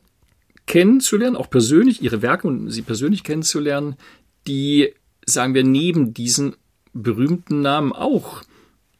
[0.65, 3.95] kennenzulernen, auch persönlich, ihre Werke und sie persönlich kennenzulernen,
[4.47, 4.93] die,
[5.25, 6.55] sagen wir, neben diesen
[6.93, 8.43] berühmten Namen auch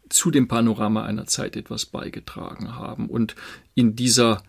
[0.10, 3.10] zu dem Panorama einer Zeit etwas beigetragen haben.
[3.10, 3.36] Und
[3.74, 4.44] in dieser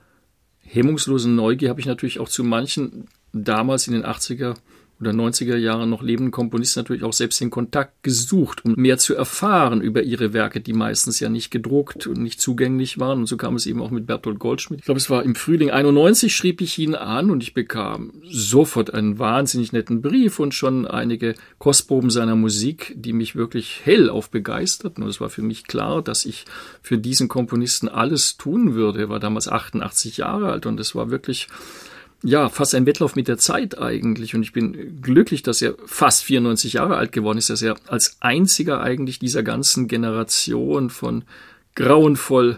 [0.60, 4.54] hemmungslosen Neugier habe ich natürlich auch zu manchen damals in den 80er
[5.00, 9.14] oder 90er Jahren noch lebenden Komponisten natürlich auch selbst den Kontakt gesucht, um mehr zu
[9.14, 13.18] erfahren über ihre Werke, die meistens ja nicht gedruckt und nicht zugänglich waren.
[13.20, 14.80] Und so kam es eben auch mit Bertolt Goldschmidt.
[14.80, 18.94] Ich glaube, es war im Frühling 91 schrieb ich ihn an und ich bekam sofort
[18.94, 25.02] einen wahnsinnig netten Brief und schon einige Kostproben seiner Musik, die mich wirklich hellauf begeisterten.
[25.02, 26.46] Und es war für mich klar, dass ich
[26.80, 29.00] für diesen Komponisten alles tun würde.
[29.00, 31.48] Er war damals 88 Jahre alt und es war wirklich
[32.22, 34.34] ja, fast ein Wettlauf mit der Zeit eigentlich.
[34.34, 38.16] Und ich bin glücklich, dass er fast 94 Jahre alt geworden ist, dass er als
[38.20, 41.24] einziger eigentlich dieser ganzen Generation von
[41.74, 42.56] grauenvoll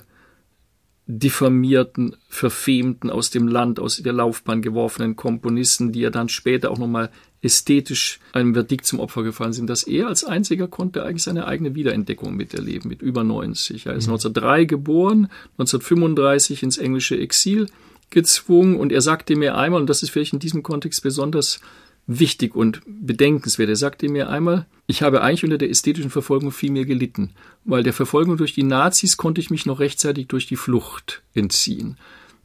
[1.11, 6.79] diffamierten, verfemten, aus dem Land, aus der Laufbahn geworfenen Komponisten, die ja dann später auch
[6.79, 11.47] nochmal ästhetisch einem Verdikt zum Opfer gefallen sind, dass er als einziger konnte eigentlich seine
[11.47, 13.87] eigene Wiederentdeckung miterleben, mit über 90.
[13.87, 14.15] Er ist mhm.
[14.15, 17.69] 1903 geboren, 1935 ins englische Exil
[18.11, 21.61] gezwungen und er sagte mir einmal, und das ist vielleicht in diesem Kontext besonders
[22.07, 26.71] wichtig und bedenkenswert, er sagte mir einmal, ich habe eigentlich unter der ästhetischen Verfolgung viel
[26.71, 27.33] mehr gelitten,
[27.65, 31.99] weil der Verfolgung durch die Nazis konnte ich mich noch rechtzeitig durch die Flucht entziehen.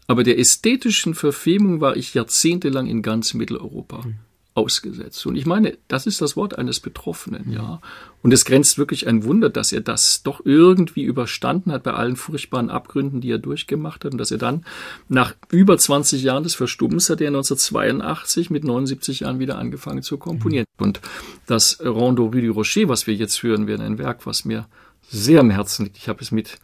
[0.05, 4.05] Aber der ästhetischen Verfemung war ich jahrzehntelang in ganz Mitteleuropa.
[4.05, 4.15] Mhm
[4.55, 5.25] ausgesetzt.
[5.25, 7.81] Und ich meine, das ist das Wort eines Betroffenen, ja.
[8.21, 12.15] Und es grenzt wirklich ein Wunder, dass er das doch irgendwie überstanden hat bei allen
[12.15, 14.63] furchtbaren Abgründen, die er durchgemacht hat und dass er dann
[15.09, 20.17] nach über 20 Jahren des Verstummens hat er 1982 mit 79 Jahren wieder angefangen zu
[20.17, 20.65] komponieren.
[20.77, 20.85] Mhm.
[20.85, 21.01] Und
[21.47, 24.67] das Rondo Rue du Rocher, was wir jetzt hören werden, ein Werk, was mir
[25.09, 25.97] sehr am Herzen liegt.
[25.97, 26.59] Ich habe es mit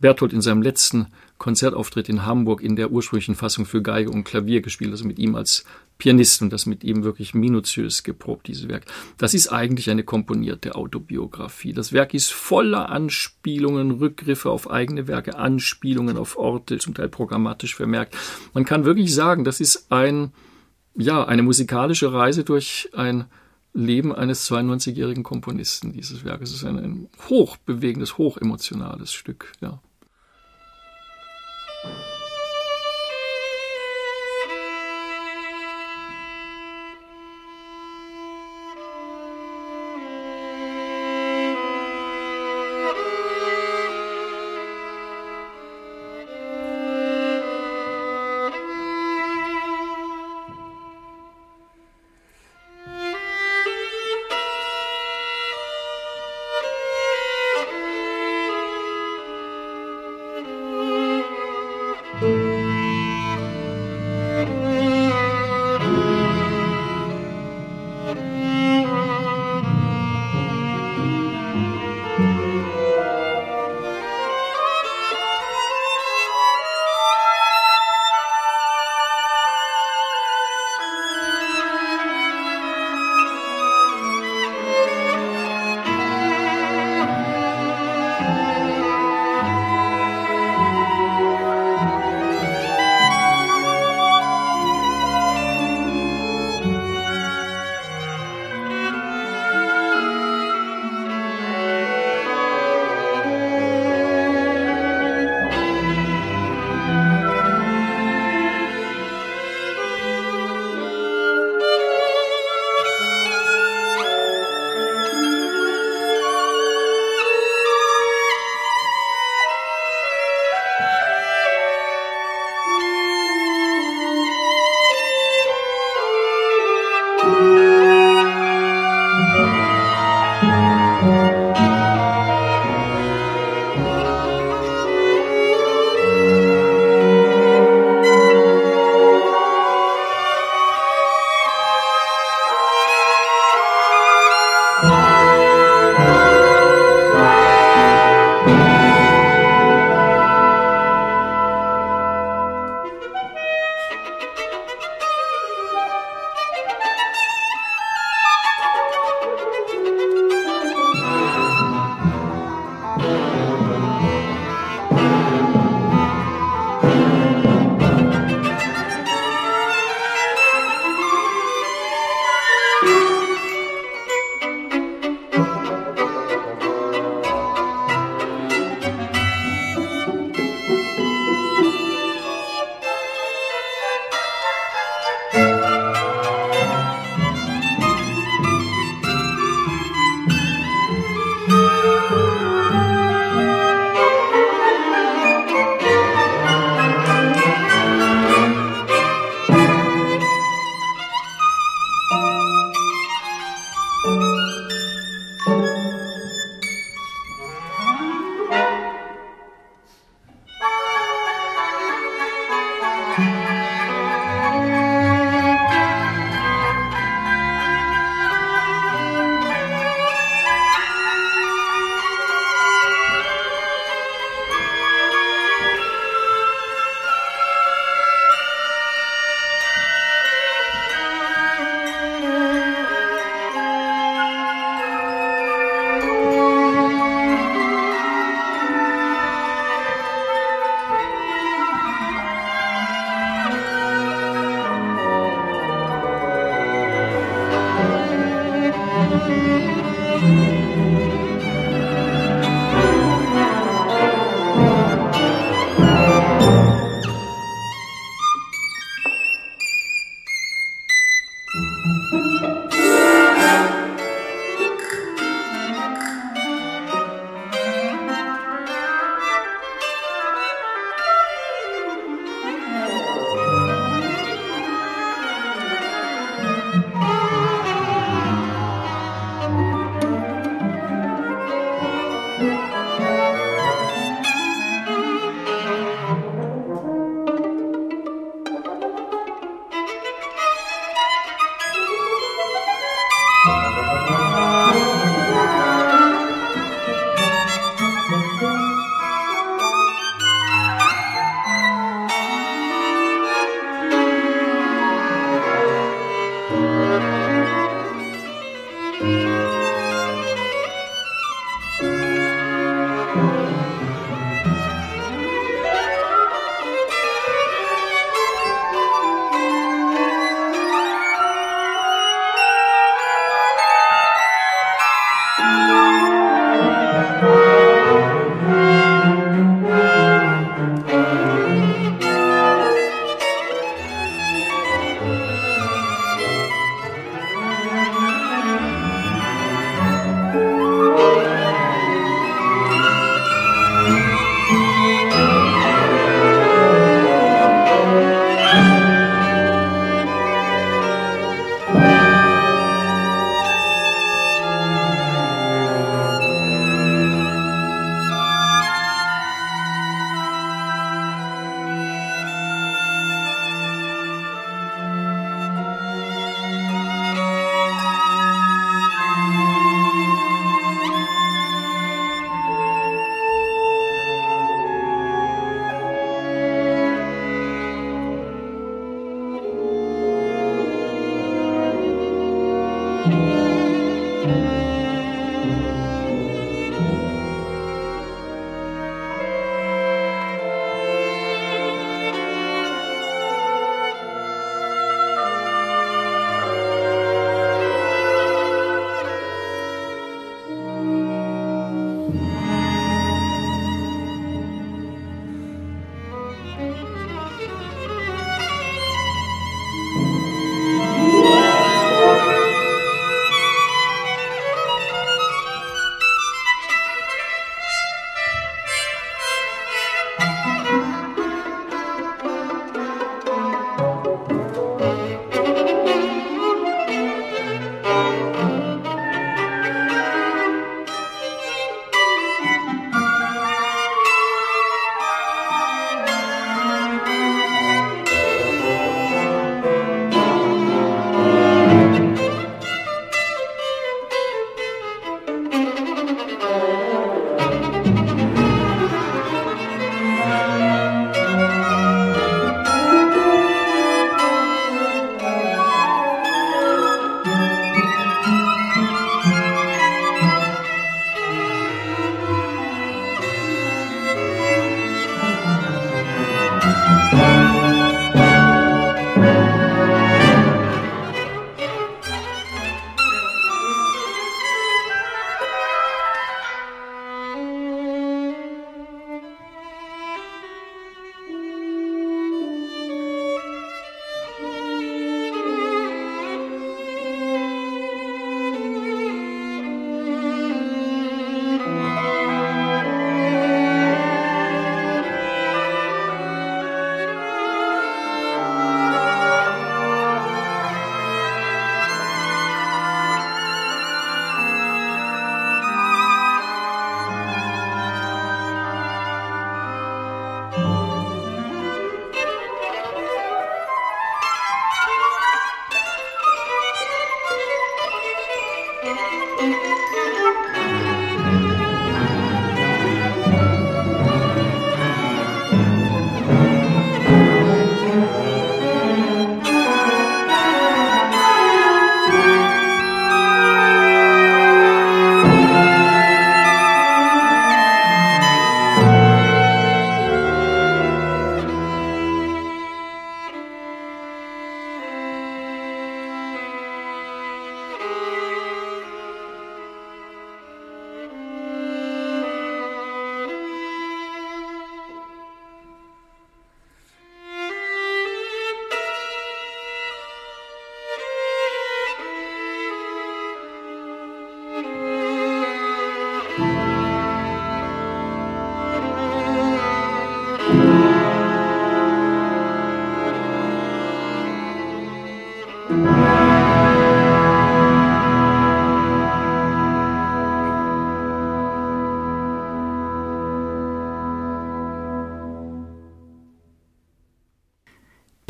[0.00, 4.60] Berthold in seinem letzten Konzertauftritt in Hamburg in der ursprünglichen Fassung für Geige und Klavier
[4.60, 5.64] gespielt, also mit ihm als
[6.02, 8.86] Pianist und das mit ihm wirklich minutiös geprobt, dieses Werk.
[9.18, 11.72] Das ist eigentlich eine komponierte Autobiografie.
[11.72, 17.76] Das Werk ist voller Anspielungen, Rückgriffe auf eigene Werke, Anspielungen auf Orte, zum Teil programmatisch
[17.76, 18.16] vermerkt.
[18.52, 20.32] Man kann wirklich sagen, das ist ein
[20.96, 23.26] ja, eine musikalische Reise durch ein
[23.72, 26.42] Leben eines 92-jährigen Komponisten, dieses Werk.
[26.42, 29.80] Es ist ein, ein hochbewegendes, hochemotionales Stück, ja.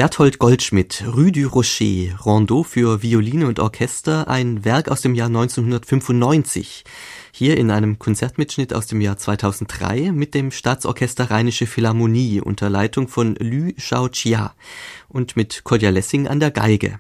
[0.02, 5.28] Berthold Goldschmidt, Rue du Rocher, Rondeau für Violine und Orchester, ein Werk aus dem Jahr
[5.28, 6.82] 1995.
[7.30, 13.06] Hier in einem Konzertmitschnitt aus dem Jahr 2003 mit dem Staatsorchester Rheinische Philharmonie unter Leitung
[13.06, 14.56] von Lü Xiaoqia
[15.08, 16.98] und mit Kolja Lessing an der Geige.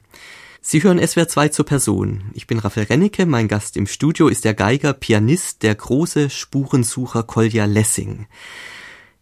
[0.60, 2.30] Sie hören SWR 2 zur Person.
[2.34, 7.24] Ich bin Raphael Rennecke, mein Gast im Studio ist der Geiger, Pianist, der große Spurensucher
[7.24, 8.28] Kolja Lessing.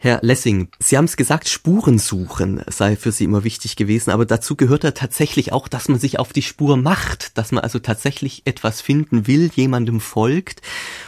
[0.02, 4.24] Herr Lessing, Sie haben es gesagt, Spuren suchen sei für Sie immer wichtig gewesen, aber
[4.24, 7.78] dazu gehört ja tatsächlich auch, dass man sich auf die Spur macht, dass man also
[7.80, 10.62] tatsächlich etwas finden will, jemandem folgt.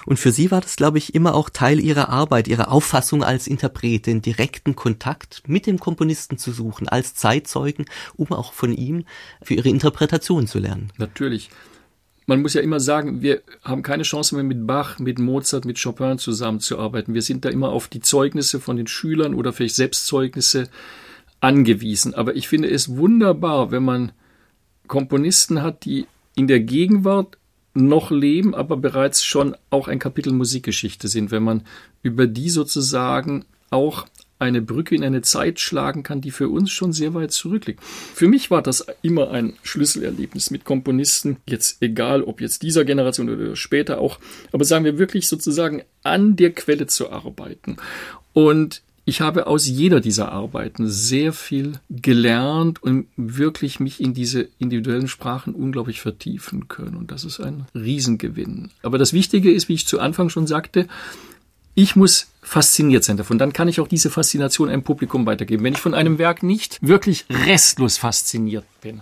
[0.04, 3.46] Und für Sie war das, glaube ich, immer auch Teil Ihrer Arbeit, Ihrer Auffassung als
[3.46, 9.06] Interpret, den direkten Kontakt mit dem Komponisten zu suchen, als Zeitzeugen, um auch von ihm
[9.40, 10.92] für Ihre Interpretation zu lernen.
[10.98, 11.48] Natürlich
[12.32, 15.78] man muss ja immer sagen, wir haben keine Chance mehr mit Bach, mit Mozart, mit
[15.82, 17.12] Chopin zusammenzuarbeiten.
[17.12, 20.70] Wir sind da immer auf die Zeugnisse von den Schülern oder vielleicht Selbstzeugnisse
[21.40, 22.14] angewiesen.
[22.14, 24.12] Aber ich finde es wunderbar, wenn man
[24.86, 27.36] Komponisten hat, die in der Gegenwart
[27.74, 31.64] noch leben, aber bereits schon auch ein Kapitel Musikgeschichte sind, wenn man
[32.02, 34.06] über die sozusagen auch
[34.42, 37.80] eine Brücke in eine Zeit schlagen kann, die für uns schon sehr weit zurückliegt.
[37.82, 43.30] Für mich war das immer ein Schlüsselerlebnis mit Komponisten, jetzt egal ob jetzt dieser Generation
[43.30, 44.18] oder später auch,
[44.52, 47.76] aber sagen wir wirklich sozusagen an der Quelle zu arbeiten.
[48.32, 54.48] Und ich habe aus jeder dieser Arbeiten sehr viel gelernt und wirklich mich in diese
[54.58, 56.94] individuellen Sprachen unglaublich vertiefen können.
[56.94, 58.70] Und das ist ein Riesengewinn.
[58.82, 60.86] Aber das Wichtige ist, wie ich zu Anfang schon sagte,
[61.74, 63.38] ich muss fasziniert sein davon.
[63.38, 65.64] Dann kann ich auch diese Faszination einem Publikum weitergeben.
[65.64, 69.00] Wenn ich von einem Werk nicht wirklich restlos fasziniert bin,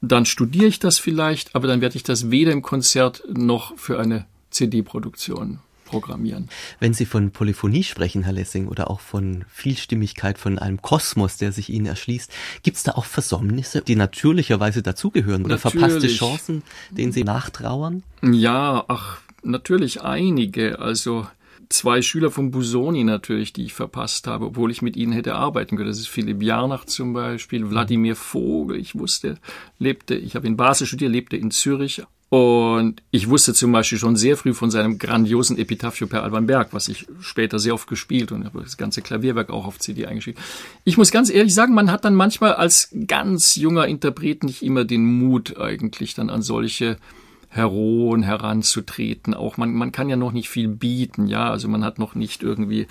[0.00, 3.98] dann studiere ich das vielleicht, aber dann werde ich das weder im Konzert noch für
[3.98, 6.48] eine CD-Produktion programmieren.
[6.80, 11.52] Wenn Sie von Polyphonie sprechen, Herr Lessing, oder auch von Vielstimmigkeit, von einem Kosmos, der
[11.52, 15.80] sich Ihnen erschließt, gibt es da auch Versäumnisse, die natürlicherweise dazugehören oder natürlich.
[15.80, 18.02] verpasste Chancen, denen Sie nachtrauern?
[18.22, 20.78] Ja, ach, natürlich einige.
[20.78, 21.26] Also
[21.68, 25.76] zwei Schüler von Busoni natürlich, die ich verpasst habe, obwohl ich mit ihnen hätte arbeiten
[25.76, 25.88] können.
[25.88, 29.38] Das ist Philipp Jarnach zum Beispiel, Wladimir Vogel, ich wusste,
[29.78, 32.02] lebte, ich habe in Basel studiert, lebte in Zürich
[32.32, 36.68] und ich wusste zum Beispiel schon sehr früh von seinem grandiosen Epitaphio per Alban Berg,
[36.72, 40.42] was ich später sehr oft gespielt und habe das ganze Klavierwerk auch auf CD eingeschrieben.
[40.84, 44.86] Ich muss ganz ehrlich sagen, man hat dann manchmal als ganz junger Interpret nicht immer
[44.86, 46.96] den Mut eigentlich dann an solche
[47.54, 49.34] Heroen heranzutreten.
[49.34, 51.50] Auch man, man kann ja noch nicht viel bieten, ja.
[51.50, 52.86] Also man hat noch nicht irgendwie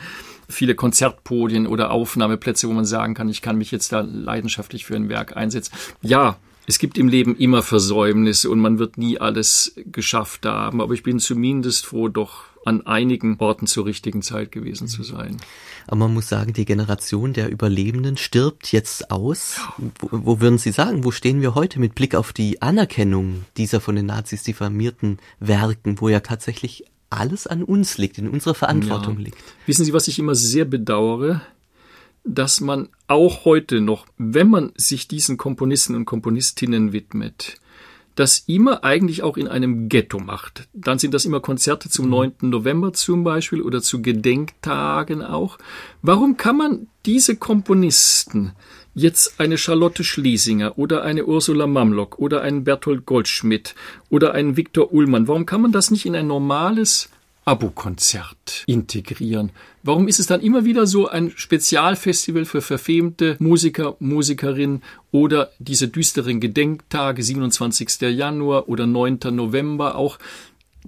[0.47, 4.95] viele Konzertpodien oder Aufnahmeplätze, wo man sagen kann, ich kann mich jetzt da leidenschaftlich für
[4.95, 5.73] ein Werk einsetzen.
[6.01, 6.37] Ja,
[6.67, 11.01] es gibt im Leben immer Versäumnisse und man wird nie alles geschafft haben, aber ich
[11.01, 15.37] bin zumindest froh, doch an einigen Orten zur richtigen Zeit gewesen zu sein.
[15.91, 19.59] Aber man muss sagen, die Generation der Überlebenden stirbt jetzt aus.
[19.99, 23.81] Wo, wo, würden Sie sagen, wo stehen wir heute mit Blick auf die Anerkennung dieser
[23.81, 29.17] von den Nazis diffamierten Werken, wo ja tatsächlich alles an uns liegt, in unserer Verantwortung
[29.17, 29.25] ja.
[29.25, 29.43] liegt?
[29.65, 31.41] Wissen Sie, was ich immer sehr bedauere?
[32.23, 37.55] dass man auch heute noch, wenn man sich diesen Komponisten und Komponistinnen widmet,
[38.21, 40.69] das immer eigentlich auch in einem Ghetto macht.
[40.73, 42.33] Dann sind das immer Konzerte zum 9.
[42.39, 42.49] Mhm.
[42.51, 45.57] November zum Beispiel oder zu Gedenktagen auch.
[46.03, 48.51] Warum kann man diese Komponisten
[48.93, 53.73] jetzt eine Charlotte Schlesinger oder eine Ursula Mamlock oder einen Bertolt Goldschmidt
[54.11, 57.09] oder einen Viktor Ullmann, warum kann man das nicht in ein normales
[57.51, 59.51] Abo-Konzert integrieren.
[59.83, 64.81] Warum ist es dann immer wieder so ein Spezialfestival für verfemte Musiker, Musikerinnen
[65.11, 68.01] oder diese düsteren Gedenktage, 27.
[68.01, 69.19] Januar oder 9.
[69.31, 70.17] November auch?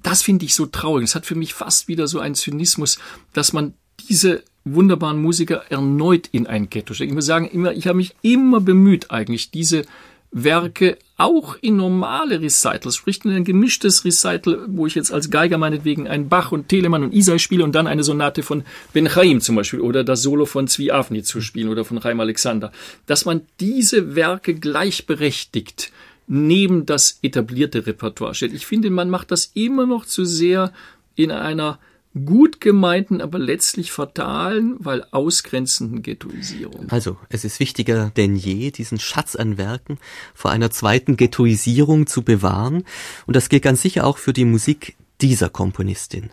[0.01, 1.03] Das finde ich so traurig.
[1.03, 2.97] Es hat für mich fast wieder so einen Zynismus,
[3.34, 3.74] dass man
[4.07, 7.11] diese wunderbaren Musiker erneut in ein Ghetto steckt.
[7.11, 9.84] Ich muss sagen, immer, ich habe mich immer bemüht, eigentlich diese
[10.34, 15.60] Werke auch in normale Recitals, sprich in ein gemischtes Recital, wo ich jetzt als Geiger
[15.60, 18.64] meinetwegen einen Bach und Telemann und Isai spiele und dann eine Sonate von
[18.94, 22.20] Ben Chaim zum Beispiel oder das Solo von Zvi Avni zu spielen oder von Chaim
[22.20, 22.72] Alexander,
[23.06, 25.92] dass man diese Werke gleichberechtigt
[26.28, 28.54] neben das etablierte Repertoire stellt.
[28.54, 30.74] Ich finde, man macht das immer noch zu sehr
[31.16, 31.80] in einer
[32.14, 36.89] gut gemeinten, aber letztlich fatalen, weil ausgrenzenden Ghettoisierung.
[36.89, 39.97] Also, es ist wichtiger denn je, diesen Schatz an Werken
[40.34, 42.84] vor einer zweiten Ghettoisierung zu bewahren.
[43.26, 46.30] Und das gilt ganz sicher auch für die Musik dieser Komponistin.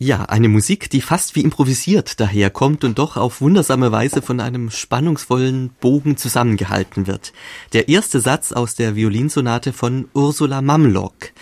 [0.00, 4.70] Ja, eine Musik, die fast wie improvisiert daherkommt und doch auf wundersame Weise von einem
[4.70, 7.32] spannungsvollen Bogen zusammengehalten wird.
[7.72, 11.32] Der erste Satz aus der Violinsonate von Ursula Mamlock,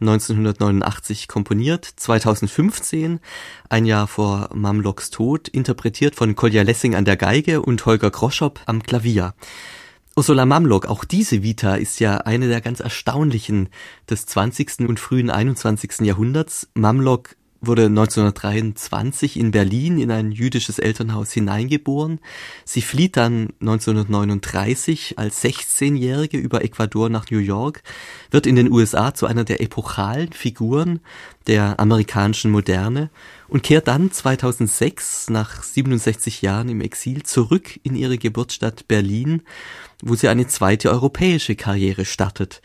[0.00, 3.20] 1989 komponiert, 2015,
[3.68, 8.60] ein Jahr vor Mamlocks Tod, interpretiert von Kolja Lessing an der Geige und Holger Groschop
[8.64, 9.34] am Klavier.
[10.16, 13.68] Ursula Mamlock, auch diese Vita ist ja eine der ganz erstaunlichen
[14.08, 14.88] des 20.
[14.88, 16.00] und frühen 21.
[16.00, 16.68] Jahrhunderts.
[16.72, 17.36] Mamlock
[17.66, 22.20] wurde 1923 in Berlin in ein jüdisches Elternhaus hineingeboren.
[22.64, 27.82] Sie flieht dann 1939 als 16-Jährige über Ecuador nach New York,
[28.30, 31.00] wird in den USA zu einer der epochalen Figuren
[31.46, 33.10] der amerikanischen Moderne
[33.48, 39.42] und kehrt dann 2006 nach 67 Jahren im Exil zurück in ihre Geburtsstadt Berlin,
[40.02, 42.60] wo sie eine zweite europäische Karriere startet.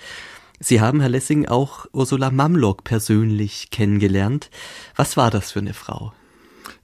[0.64, 4.52] Sie haben, Herr Lessing, auch Ursula Mamlock persönlich kennengelernt.
[4.96, 6.14] Was war das für eine Frau?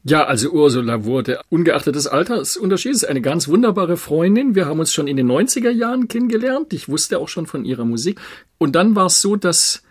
[0.03, 4.55] Ja, also Ursula wurde ungeachtet des Altersunterschieds eine ganz wunderbare Freundin.
[4.55, 6.73] Wir haben uns schon in den 90er Jahren kennengelernt.
[6.73, 8.19] Ich wusste auch schon von ihrer Musik.
[8.57, 9.83] Und dann war es so, dass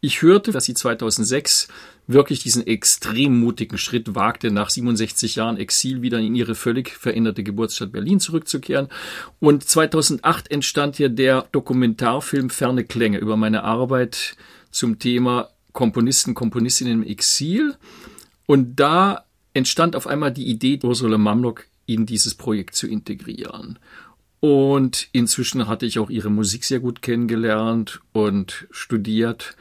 [0.00, 1.66] ich hörte, dass sie 2006
[2.06, 7.42] wirklich diesen extrem mutigen Schritt wagte, nach 67 Jahren Exil wieder in ihre völlig veränderte
[7.42, 8.88] Geburtsstadt Berlin zurückzukehren.
[9.40, 14.36] Und 2008 entstand hier der Dokumentarfilm Ferne Klänge über meine Arbeit
[14.70, 17.76] zum Thema Komponisten, Komponistinnen im Exil.
[18.46, 19.24] Und da
[19.54, 23.78] entstand auf einmal die Idee, Ursula Mamlock in dieses Projekt zu integrieren.
[24.40, 29.56] Und inzwischen hatte ich auch ihre Musik sehr gut kennengelernt und studiert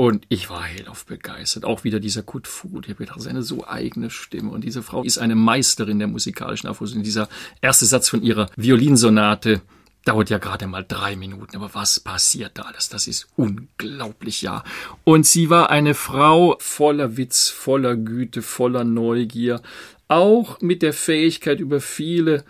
[0.00, 1.66] und ich war hellauf begeistert.
[1.66, 4.50] Auch wieder dieser Kut Fu, der hat seine so eigene Stimme.
[4.50, 7.02] Und diese Frau ist eine Meisterin der musikalischen Aufrüstung.
[7.02, 7.28] Dieser
[7.60, 9.60] erste Satz von ihrer Violinsonate
[10.06, 11.54] dauert ja gerade mal drei Minuten.
[11.54, 12.88] Aber was passiert da alles?
[12.88, 14.64] Das ist unglaublich, ja.
[15.04, 19.60] Und sie war eine Frau voller Witz, voller Güte, voller Neugier.
[20.08, 22.46] Auch mit der Fähigkeit, über viele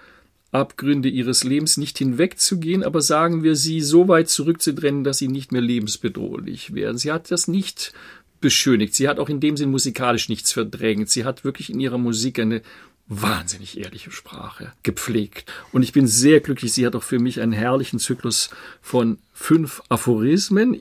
[0.52, 5.52] Abgründe ihres Lebens nicht hinwegzugehen, aber sagen wir sie so weit zurückzudrennen, dass sie nicht
[5.52, 6.98] mehr lebensbedrohlich werden.
[6.98, 7.92] Sie hat das nicht
[8.40, 8.94] beschönigt.
[8.94, 11.08] Sie hat auch in dem Sinn musikalisch nichts verdrängt.
[11.10, 12.62] Sie hat wirklich in ihrer Musik eine
[13.06, 15.52] wahnsinnig ehrliche Sprache gepflegt.
[15.72, 16.72] Und ich bin sehr glücklich.
[16.72, 20.76] Sie hat auch für mich einen herrlichen Zyklus von fünf Aphorismen.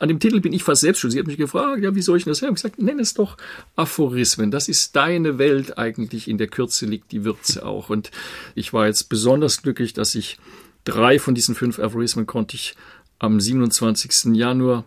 [0.00, 1.10] An dem Titel bin ich fast selbst schon.
[1.10, 2.54] Sie hat mich gefragt, ja, wie soll ich das haben?
[2.54, 3.36] Ich gesagt, nenn es doch
[3.76, 4.50] Aphorismen.
[4.50, 6.26] Das ist deine Welt eigentlich.
[6.26, 7.90] In der Kürze liegt die Würze auch.
[7.90, 8.10] Und
[8.54, 10.38] ich war jetzt besonders glücklich, dass ich
[10.84, 12.76] drei von diesen fünf Aphorismen konnte ich
[13.18, 14.34] am 27.
[14.34, 14.86] Januar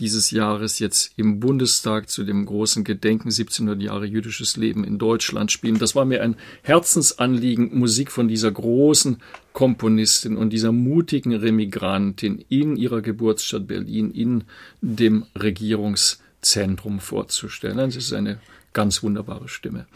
[0.00, 5.52] dieses Jahres jetzt im Bundestag zu dem großen Gedenken 1700 Jahre jüdisches Leben in Deutschland
[5.52, 5.78] spielen.
[5.78, 9.18] Das war mir ein Herzensanliegen, Musik von dieser großen
[9.52, 14.44] Komponistin und dieser mutigen Remigrantin in ihrer Geburtsstadt Berlin, in
[14.80, 17.76] dem Regierungszentrum vorzustellen.
[17.76, 18.40] Das ist eine
[18.72, 19.86] ganz wunderbare Stimme.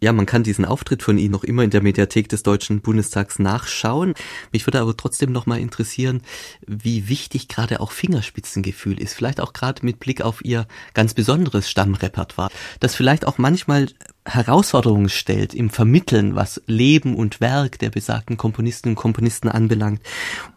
[0.00, 3.38] Ja, man kann diesen Auftritt von Ihnen noch immer in der Mediathek des Deutschen Bundestags
[3.38, 4.14] nachschauen.
[4.50, 6.22] Mich würde aber trotzdem noch mal interessieren,
[6.66, 9.14] wie wichtig gerade auch Fingerspitzengefühl ist.
[9.14, 13.88] Vielleicht auch gerade mit Blick auf Ihr ganz besonderes Stammrepertoire, das vielleicht auch manchmal
[14.24, 20.00] Herausforderungen stellt im Vermitteln, was Leben und Werk der besagten Komponisten und Komponisten anbelangt.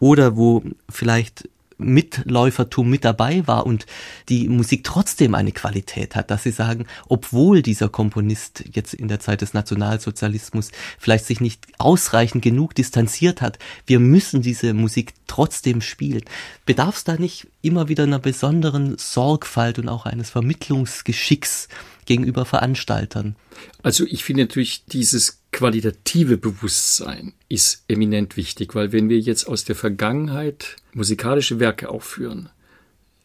[0.00, 3.86] Oder wo vielleicht Mitläufertum mit dabei war und
[4.28, 9.20] die Musik trotzdem eine Qualität hat, dass sie sagen, obwohl dieser Komponist jetzt in der
[9.20, 15.80] Zeit des Nationalsozialismus vielleicht sich nicht ausreichend genug distanziert hat, wir müssen diese Musik trotzdem
[15.80, 16.22] spielen.
[16.64, 21.68] Bedarf es da nicht immer wieder einer besonderen Sorgfalt und auch eines Vermittlungsgeschicks
[22.06, 23.36] gegenüber Veranstaltern?
[23.82, 29.64] Also ich finde natürlich dieses qualitative Bewusstsein ist eminent wichtig, weil wenn wir jetzt aus
[29.64, 32.50] der Vergangenheit musikalische Werke aufführen,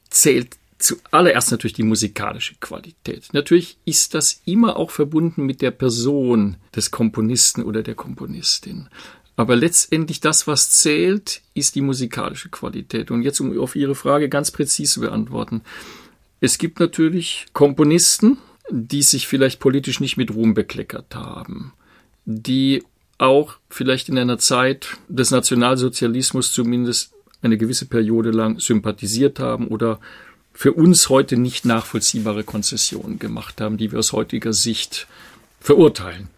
[0.10, 3.28] zählt zuallererst natürlich die musikalische Qualität.
[3.34, 8.88] Natürlich ist das immer auch verbunden mit der Person des Komponisten oder der Komponistin.
[9.36, 13.12] Aber letztendlich das, was zählt, ist die musikalische Qualität.
[13.12, 15.64] Und jetzt, um auf Ihre Frage ganz präzise zu beantworten.
[16.40, 18.38] Es gibt natürlich Komponisten,
[18.70, 21.74] die sich vielleicht politisch nicht mit Ruhm bekleckert haben
[22.26, 22.84] die
[23.18, 30.00] auch vielleicht in einer Zeit des Nationalsozialismus zumindest eine gewisse Periode lang sympathisiert haben oder
[30.54, 35.08] für uns heute nicht nachvollziehbare Konzessionen gemacht haben, die wir aus heutiger Sicht
[35.60, 36.30] verurteilen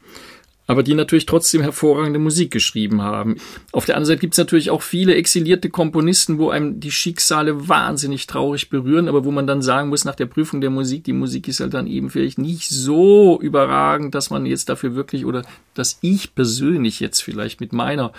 [0.67, 3.37] aber die natürlich trotzdem hervorragende Musik geschrieben haben.
[3.71, 7.67] Auf der anderen Seite gibt es natürlich auch viele exilierte Komponisten, wo einem die Schicksale
[7.67, 11.13] wahnsinnig traurig berühren, aber wo man dann sagen muss, nach der Prüfung der Musik, die
[11.13, 15.43] Musik ist halt dann eben vielleicht nicht so überragend, dass man jetzt dafür wirklich oder
[15.73, 18.13] dass ich persönlich jetzt vielleicht mit meiner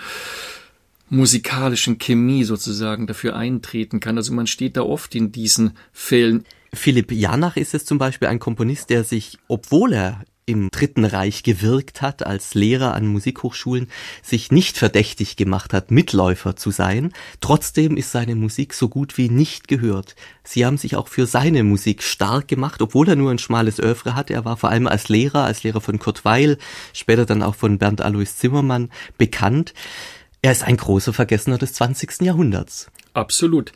[1.11, 4.17] musikalischen Chemie sozusagen dafür eintreten kann.
[4.17, 6.45] Also man steht da oft in diesen Fällen.
[6.73, 11.43] Philipp Janach ist es zum Beispiel ein Komponist, der sich, obwohl er im Dritten Reich
[11.43, 13.89] gewirkt hat als Lehrer an Musikhochschulen,
[14.23, 17.13] sich nicht verdächtig gemacht hat, Mitläufer zu sein.
[17.41, 20.17] Trotzdem ist seine Musik so gut wie nicht gehört.
[20.43, 24.15] Sie haben sich auch für seine Musik stark gemacht, obwohl er nur ein schmales Övre
[24.15, 24.35] hatte.
[24.35, 26.59] Er war vor allem als Lehrer, als Lehrer von Kurt Weil,
[26.93, 29.73] später dann auch von Bernd Alois Zimmermann bekannt.
[30.43, 32.21] Er ist ein großer Vergessener des 20.
[32.21, 32.91] Jahrhunderts.
[33.15, 33.73] Absolut.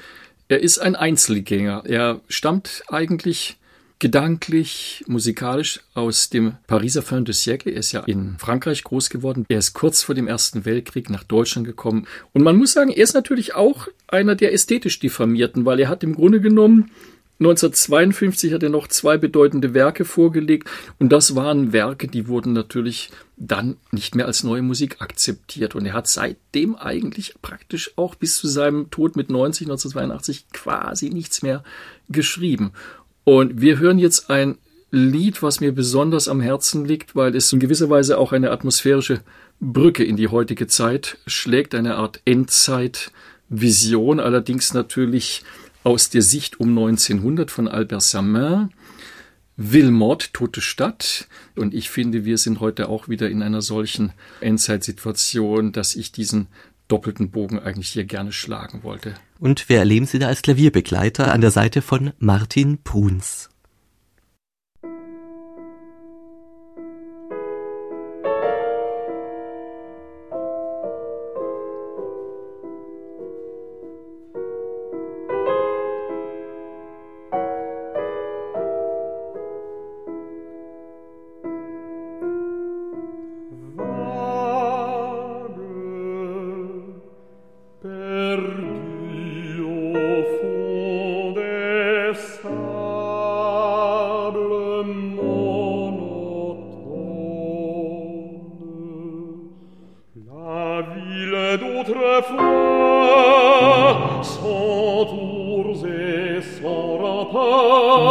[0.49, 1.85] Er ist ein Einzelgänger.
[1.87, 3.58] Er stammt eigentlich
[3.99, 7.73] gedanklich, musikalisch aus dem Pariser Fin de siècle.
[7.73, 9.45] Er ist ja in Frankreich groß geworden.
[9.49, 12.07] Er ist kurz vor dem Ersten Weltkrieg nach Deutschland gekommen.
[12.33, 16.05] Und man muss sagen, er ist natürlich auch einer der ästhetisch Diffamierten, weil er hat
[16.05, 16.91] im Grunde genommen
[17.41, 20.69] 1952 hat er noch zwei bedeutende Werke vorgelegt
[20.99, 25.87] und das waren Werke, die wurden natürlich dann nicht mehr als neue Musik akzeptiert und
[25.87, 31.43] er hat seitdem eigentlich praktisch auch bis zu seinem Tod mit 90 1982 quasi nichts
[31.43, 31.63] mehr
[32.09, 32.73] geschrieben.
[33.29, 34.57] Und wir hören jetzt ein
[34.91, 39.21] Lied, was mir besonders am Herzen liegt, weil es in gewisser Weise auch eine atmosphärische
[39.61, 45.43] Brücke in die heutige Zeit schlägt, eine Art Endzeitvision, allerdings natürlich
[45.85, 48.71] aus der Sicht um 1900 von Albert Samin.
[49.59, 51.27] Wilmot, Tote Stadt.
[51.55, 56.47] Und ich finde, wir sind heute auch wieder in einer solchen Endzeitsituation, dass ich diesen
[56.89, 59.15] doppelten Bogen eigentlich hier gerne schlagen wollte.
[59.39, 63.48] Und wir erleben Sie da als Klavierbegleiter an der Seite von Martin Bruns.
[107.25, 108.09] par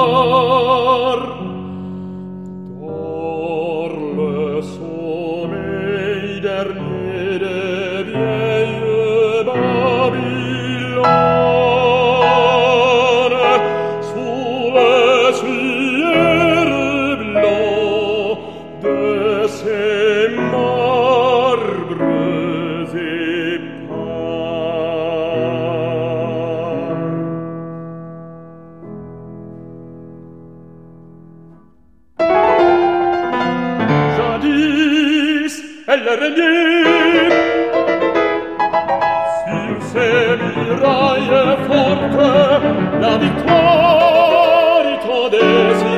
[43.02, 45.98] La victoire, ils trouvent des désirs.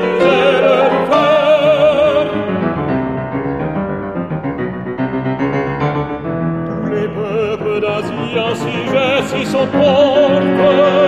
[6.68, 10.99] Tous les peuples d'Asie, ainsi je vais, ils.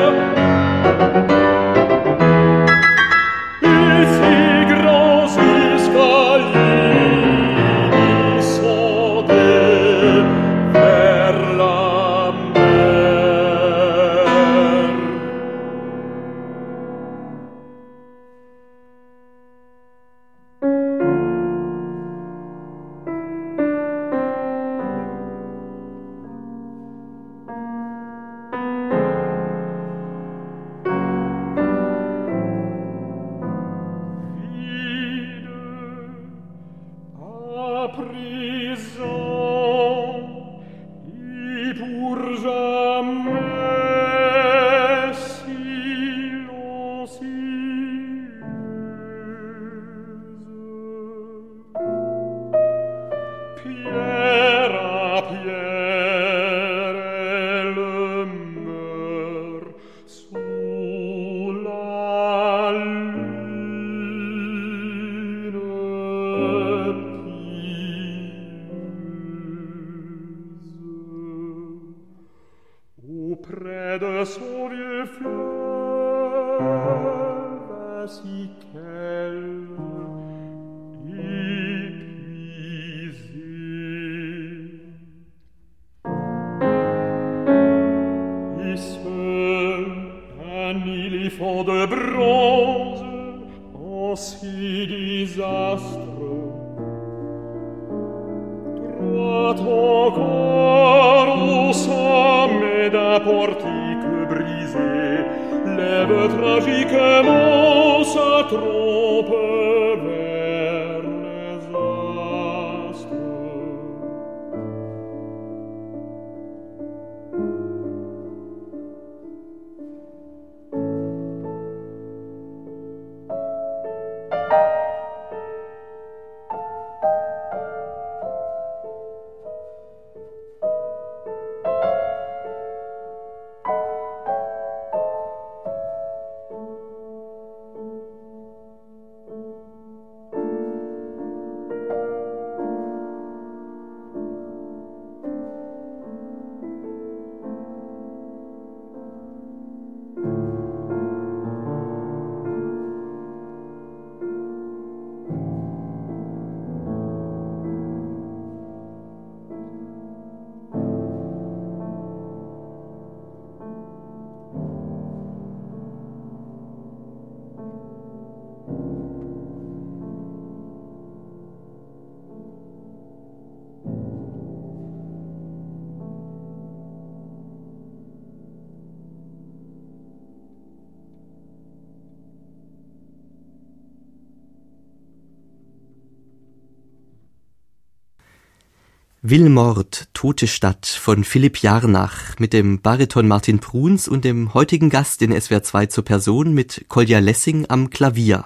[189.24, 195.22] Wilmord, Tote Stadt von Philipp Jarnach mit dem Bariton Martin Bruns und dem heutigen Gast
[195.22, 198.46] in SWR 2 zur Person mit Kolja Lessing am Klavier.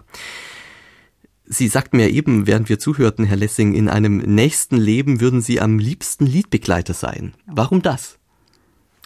[1.46, 5.62] Sie sagten mir eben, während wir zuhörten, Herr Lessing, in einem nächsten Leben würden Sie
[5.62, 7.36] am liebsten Liedbegleiter sein.
[7.46, 8.20] Warum das?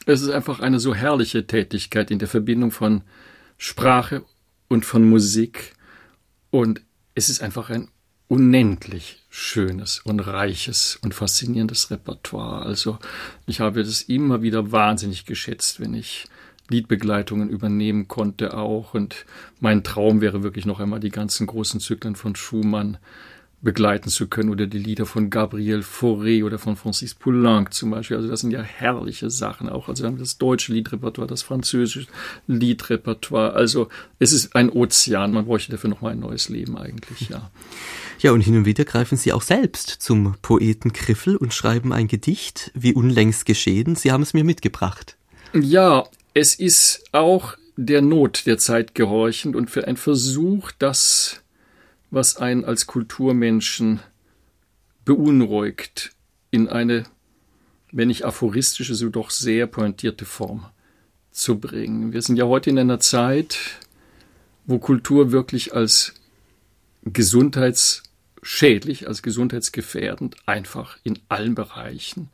[0.08, 3.04] Es ist einfach eine so herrliche Tätigkeit in der Verbindung von
[3.60, 4.24] Sprache
[4.70, 5.76] und von Musik.
[6.50, 6.82] Und
[7.14, 7.90] es ist einfach ein
[8.30, 12.66] unendlich schönes und reiches und faszinierendes Repertoire.
[12.66, 13.00] Also
[13.48, 16.28] ich habe das immer wieder wahnsinnig geschätzt, wenn ich
[16.70, 18.94] Liedbegleitungen übernehmen konnte auch.
[18.94, 19.26] Und
[19.60, 22.98] mein Traum wäre wirklich noch einmal die ganzen großen Zyklen von Schumann
[23.62, 28.18] begleiten zu können oder die Lieder von Gabriel Fauré oder von Francis Poulenc zum Beispiel.
[28.18, 29.90] Also das sind ja herrliche Sachen auch.
[29.90, 32.08] Also wir haben das deutsche Liedrepertoire, das französische
[32.48, 33.54] Liedrepertoire.
[33.54, 35.34] Also es ist ein Ozean.
[35.34, 37.50] Man bräuchte dafür noch mal ein neues Leben eigentlich, ja.
[38.22, 42.10] Ja, und hin und wieder greifen Sie auch selbst zum Poeten Griffel und schreiben ein
[42.10, 43.96] Gedicht, wie unlängst geschehen.
[43.96, 45.16] Sie haben es mir mitgebracht.
[45.54, 46.04] Ja,
[46.34, 51.42] es ist auch der Not der Zeit gehorchend und für ein Versuch, das
[52.12, 54.00] was einen als Kulturmenschen
[55.06, 56.12] beunruhigt,
[56.52, 57.04] in eine,
[57.92, 60.66] wenn nicht aphoristische, so doch sehr pointierte Form
[61.32, 62.14] zu bringen.
[62.14, 63.58] Wir sind ja heute in einer Zeit,
[64.66, 66.14] wo Kultur wirklich als
[67.04, 72.30] gesundheitsschädlich, als gesundheitsgefährdend einfach in allen Bereichen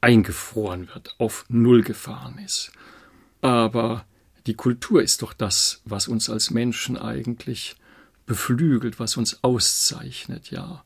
[0.00, 2.72] eingefroren wird, auf Null gefahren ist.
[3.42, 4.06] Aber
[4.46, 7.76] die Kultur ist doch das, was uns als Menschen eigentlich
[8.30, 10.84] beflügelt, was uns auszeichnet, ja.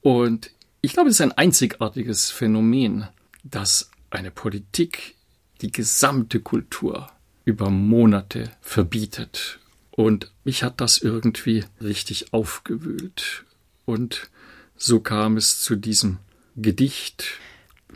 [0.00, 0.50] Und
[0.80, 3.08] ich glaube, es ist ein einzigartiges Phänomen,
[3.44, 5.16] dass eine Politik
[5.60, 7.10] die gesamte Kultur
[7.44, 9.58] über Monate verbietet.
[9.90, 13.44] Und mich hat das irgendwie richtig aufgewühlt.
[13.84, 14.30] Und
[14.74, 16.20] so kam es zu diesem
[16.56, 17.38] Gedicht.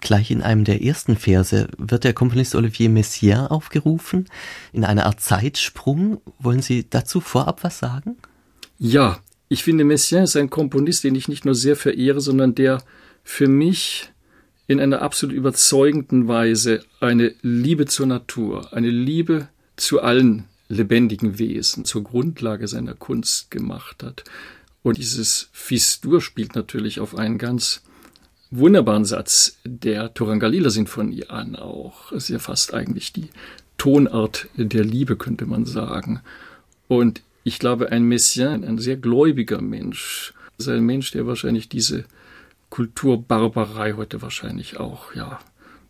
[0.03, 4.29] Gleich in einem der ersten Verse wird der Komponist Olivier Messiaen aufgerufen,
[4.75, 6.21] in einer Art Zeitsprung.
[6.39, 8.19] Wollen Sie dazu vorab was sagen?
[8.79, 12.83] Ja, ich finde, Messiaen ist ein Komponist, den ich nicht nur sehr verehre, sondern der
[13.23, 14.11] für mich
[14.67, 21.85] in einer absolut überzeugenden Weise eine Liebe zur Natur, eine Liebe zu allen lebendigen Wesen
[21.85, 24.25] zur Grundlage seiner Kunst gemacht hat.
[24.83, 27.83] Und dieses Fis-Dur spielt natürlich auf einen ganz
[28.51, 32.13] wunderbaren Satz der Turangalila-Sinfonie an auch.
[32.13, 33.29] Es ist ja fast eigentlich die
[33.79, 36.21] Tonart der Liebe, könnte man sagen.
[36.89, 42.05] Und ich glaube, ein Messiaen, ein sehr gläubiger Mensch, ist ein Mensch, der wahrscheinlich diese
[42.71, 45.39] Kulturbarbarei heute wahrscheinlich auch, ja,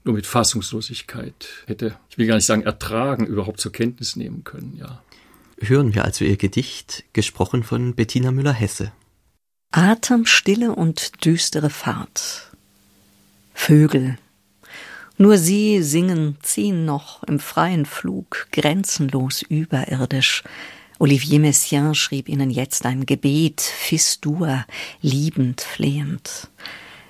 [0.05, 4.77] nur mit Fassungslosigkeit hätte, ich will gar nicht sagen ertragen, überhaupt zur Kenntnis nehmen können,
[4.79, 5.03] ja.
[5.59, 8.93] Hören wir also ihr Gedicht, gesprochen von Bettina Müller-Hesse.
[9.71, 12.53] Atemstille und düstere Fahrt.
[13.55, 14.19] Vögel.
[15.17, 20.45] Nur sie singen, ziehen noch im freien Flug, grenzenlos überirdisch.
[20.99, 24.65] Olivier Messiaen schrieb ihnen jetzt ein Gebet, Fistur,
[25.03, 26.49] liebend, flehend.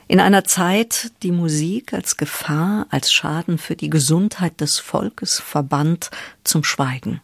[0.09, 6.11] In einer Zeit, die Musik als Gefahr, als Schaden für die Gesundheit des Volkes verbannt
[6.43, 7.21] zum Schweigen.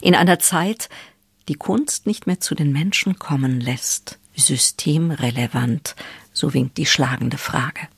[0.00, 0.88] In einer Zeit,
[1.48, 5.94] die Kunst nicht mehr zu den Menschen kommen lässt, systemrelevant,
[6.32, 7.88] so winkt die schlagende Frage.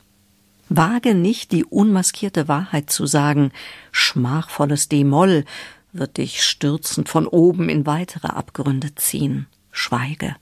[0.69, 3.51] Wage nicht die unmaskierte Wahrheit zu sagen,
[3.91, 5.45] schmachvolles D-Moll
[5.93, 9.47] wird dich stürzend von oben in weitere Abgründe ziehen.
[9.71, 10.35] Schweige.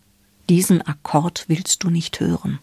[0.50, 2.60] Diesen Akkord willst du nicht hören.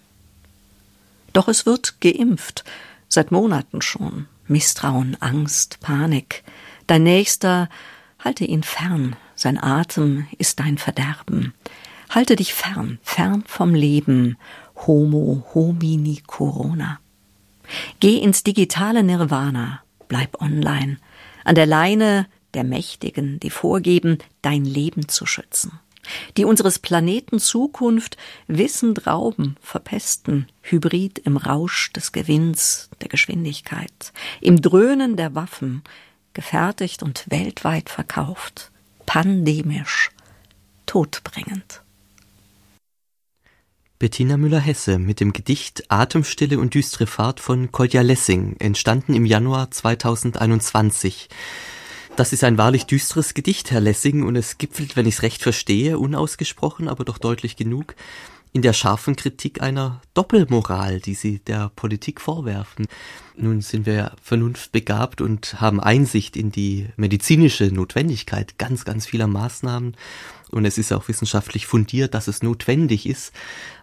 [1.33, 2.65] Doch es wird geimpft,
[3.09, 4.27] seit Monaten schon.
[4.49, 6.45] Misstrauen, Angst, Panik.
[6.87, 7.69] Dein Nächster,
[8.19, 11.53] halte ihn fern, sein Atem ist dein Verderben.
[12.09, 14.37] Halte dich fern, fern vom Leben.
[14.87, 17.01] Homo homini corona.
[18.01, 20.99] Geh ins digitale Nirvana, bleib online,
[21.45, 22.27] an der Leine
[22.57, 25.79] der Mächtigen, die vorgeben, dein Leben zu schützen,
[26.37, 28.17] die unseres Planeten Zukunft
[28.49, 35.83] wissend rauben, verpesten, hybrid im Rausch des Gewinns, der Geschwindigkeit, im Dröhnen der Waffen,
[36.33, 38.73] gefertigt und weltweit verkauft,
[39.05, 40.11] pandemisch,
[40.87, 41.83] todbringend.
[43.99, 49.71] Bettina Müller-Hesse mit dem Gedicht Atemstille und düstere Fahrt von Kolja Lessing, entstanden im Januar
[49.71, 51.31] 2021.
[52.17, 55.43] Das ist ein wahrlich düsteres Gedicht, Herr Lessing, und es gipfelt, wenn ich es recht
[55.43, 57.95] verstehe, unausgesprochen, aber doch deutlich genug,
[58.55, 62.87] in der scharfen Kritik einer Doppelmoral, die Sie der Politik vorwerfen.
[63.37, 69.95] Nun sind wir vernunftbegabt und haben Einsicht in die medizinische Notwendigkeit ganz, ganz vieler Maßnahmen
[70.51, 73.33] und es ist auch wissenschaftlich fundiert, dass es notwendig ist.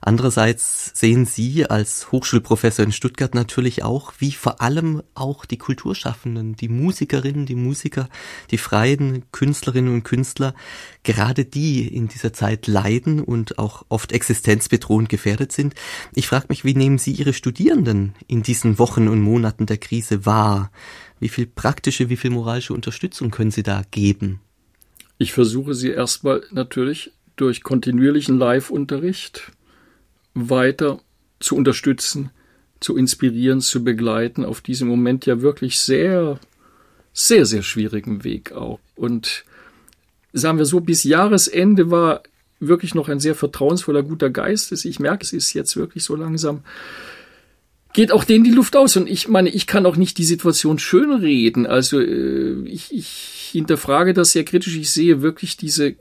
[0.01, 6.55] Andererseits sehen Sie als Hochschulprofessor in Stuttgart natürlich auch, wie vor allem auch die Kulturschaffenden,
[6.55, 8.07] die Musikerinnen, die Musiker,
[8.51, 10.53] die freien Künstlerinnen und Künstler,
[11.03, 15.75] gerade die in dieser Zeit leiden und auch oft existenzbedrohend gefährdet sind.
[16.13, 20.25] Ich frage mich, wie nehmen Sie Ihre Studierenden in diesen Wochen und Monaten der Krise
[20.25, 20.71] wahr?
[21.19, 24.39] Wie viel praktische, wie viel moralische Unterstützung können Sie da geben?
[25.23, 29.53] Ich versuche sie erstmal natürlich durch kontinuierlichen Live-Unterricht
[30.33, 30.99] weiter
[31.39, 32.31] zu unterstützen,
[32.81, 36.41] zu inspirieren, zu begleiten auf diesem Moment ja wirklich sehr,
[37.13, 38.81] sehr, sehr schwierigen Weg auch.
[38.97, 39.45] Und
[40.33, 42.23] sagen wir so, bis Jahresende war
[42.59, 44.73] wirklich noch ein sehr vertrauensvoller, guter Geist.
[44.73, 46.63] Ich merke, es ist jetzt wirklich so langsam
[47.93, 48.97] geht auch denen die Luft aus.
[48.97, 51.65] Und ich meine, ich kann auch nicht die Situation schönreden.
[51.65, 54.75] Also äh, ich, ich hinterfrage das sehr kritisch.
[54.75, 55.95] Ich sehe wirklich diese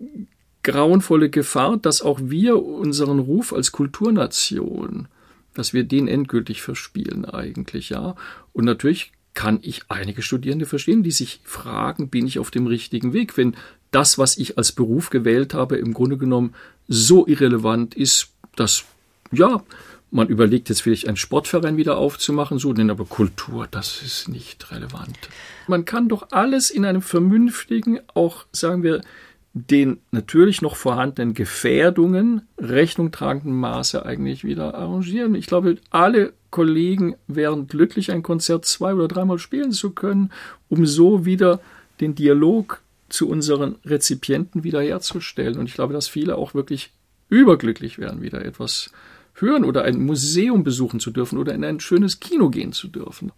[0.62, 5.08] grauenvolle Gefahr, dass auch wir unseren Ruf als Kulturnation,
[5.54, 8.14] dass wir den endgültig verspielen eigentlich, ja.
[8.52, 13.12] Und natürlich kann ich einige Studierende verstehen, die sich fragen, bin ich auf dem richtigen
[13.12, 13.56] Weg, wenn
[13.90, 16.54] das, was ich als Beruf gewählt habe, im Grunde genommen
[16.88, 18.84] so irrelevant ist, dass,
[19.30, 19.62] ja,
[20.12, 24.70] man überlegt jetzt vielleicht einen Sportverein wieder aufzumachen, so, denn aber Kultur, das ist nicht
[24.70, 25.18] relevant.
[25.66, 29.01] Man kann doch alles in einem vernünftigen, auch sagen wir,
[29.55, 35.34] den natürlich noch vorhandenen Gefährdungen Rechnung tragenden Maße eigentlich wieder arrangieren.
[35.34, 40.30] Ich glaube, alle Kollegen wären glücklich, ein Konzert zwei oder dreimal spielen zu können,
[40.68, 41.60] um so wieder
[42.01, 45.59] den Dialog zu unseren Rezipienten wiederherzustellen.
[45.59, 46.90] Und ich glaube, dass viele auch wirklich
[47.28, 48.90] überglücklich wären, wieder etwas
[49.34, 53.32] hören oder ein Museum besuchen zu dürfen oder in ein schönes Kino gehen zu dürfen.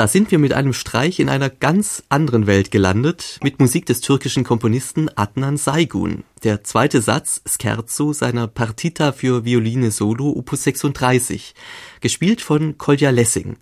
[0.00, 4.00] Da sind wir mit einem Streich in einer ganz anderen Welt gelandet, mit Musik des
[4.00, 6.24] türkischen Komponisten Adnan Saygun.
[6.42, 11.54] Der zweite Satz, Scherzo, seiner Partita für Violine Solo, Opus 36,
[12.00, 13.58] gespielt von Kolja Lessing.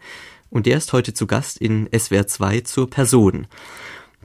[0.49, 3.49] Und der ist heute zu Gast in SWR 2 zur Person.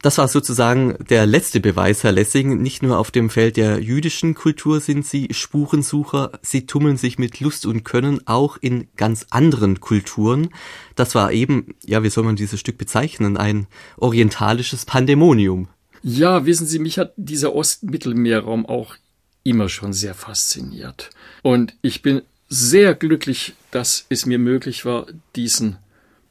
[0.04, 2.62] Das war sozusagen der letzte Beweis, Herr Lessing.
[2.62, 7.40] Nicht nur auf dem Feld der jüdischen Kultur sind Sie Spurensucher, Sie tummeln sich mit
[7.40, 10.50] Lust und Können auch in ganz anderen Kulturen.
[10.98, 13.66] Das war eben, ja, wie soll man dieses Stück bezeichnen, ein
[13.96, 15.70] orientalisches Pandemonium.
[16.02, 18.98] Ja, wissen Sie, mich hat dieser Ostmittelmeerraum auch
[19.44, 21.12] immer schon sehr fasziniert.
[21.44, 25.06] Und ich bin sehr glücklich, dass es mir möglich war,
[25.38, 25.78] diesen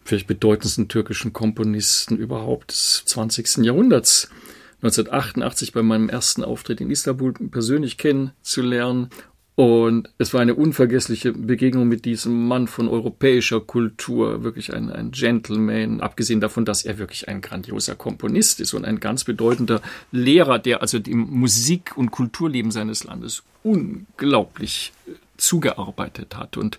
[0.04, 3.58] vielleicht bedeutendsten türkischen Komponisten überhaupt des 20.
[3.58, 4.28] Jahrhunderts
[4.82, 9.10] 1988 bei meinem ersten Auftritt in Istanbul persönlich kennenzulernen.
[9.54, 15.10] Und es war eine unvergessliche Begegnung mit diesem Mann von europäischer Kultur, wirklich ein, ein
[15.12, 20.58] Gentleman, abgesehen davon, dass er wirklich ein grandioser Komponist ist und ein ganz bedeutender Lehrer,
[20.58, 26.56] der also dem Musik- und Kulturleben seines Landes unglaublich äh, zugearbeitet hat.
[26.56, 26.78] Und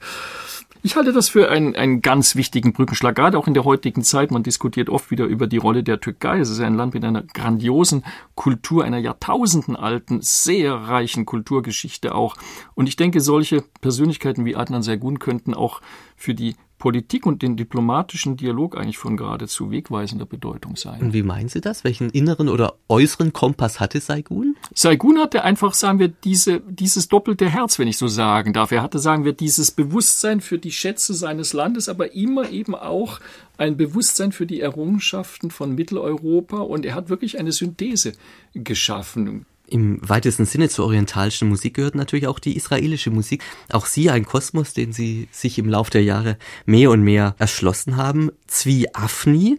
[0.85, 4.31] ich halte das für einen, einen ganz wichtigen Brückenschlag, gerade auch in der heutigen Zeit.
[4.31, 6.39] Man diskutiert oft wieder über die Rolle der Türkei.
[6.39, 8.03] Es ist ein Land mit einer grandiosen
[8.35, 12.35] Kultur, einer jahrtausendenalten, sehr reichen Kulturgeschichte auch.
[12.75, 15.79] Und ich denke, solche Persönlichkeiten wie Adnan Sergun könnten auch
[16.17, 20.99] für die Politik und den diplomatischen Dialog eigentlich von geradezu wegweisender Bedeutung sein.
[20.99, 21.85] Und wie meinen Sie das?
[21.85, 24.57] Welchen inneren oder äußeren Kompass hatte Saigun?
[24.73, 28.73] Saigun hatte einfach, sagen wir, diese, dieses doppelte Herz, wenn ich so sagen darf.
[28.73, 33.21] Er hatte, sagen wir, dieses Bewusstsein für die Schätze seines Landes, aber immer eben auch
[33.57, 38.11] ein Bewusstsein für die Errungenschaften von Mitteleuropa und er hat wirklich eine Synthese
[38.53, 39.45] geschaffen.
[39.73, 43.43] Im weitesten Sinne zur orientalischen Musik gehört natürlich auch die israelische Musik.
[43.71, 46.37] Auch sie ein Kosmos, den sie sich im Laufe der Jahre
[46.67, 48.29] mehr und mehr erschlossen haben.
[48.45, 49.57] Zvi Afni,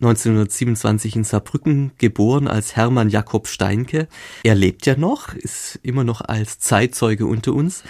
[0.00, 4.08] 1927 in Saarbrücken geboren als Hermann Jakob Steinke.
[4.42, 7.84] Er lebt ja noch, ist immer noch als Zeitzeuge unter uns.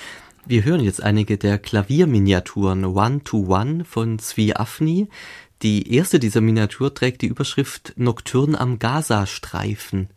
[0.44, 5.08] Wir hören jetzt einige der Klavierminiaturen One to One von Zvi Afni.
[5.62, 10.10] Die erste dieser Miniatur trägt die Überschrift Nocturne am Gazastreifen.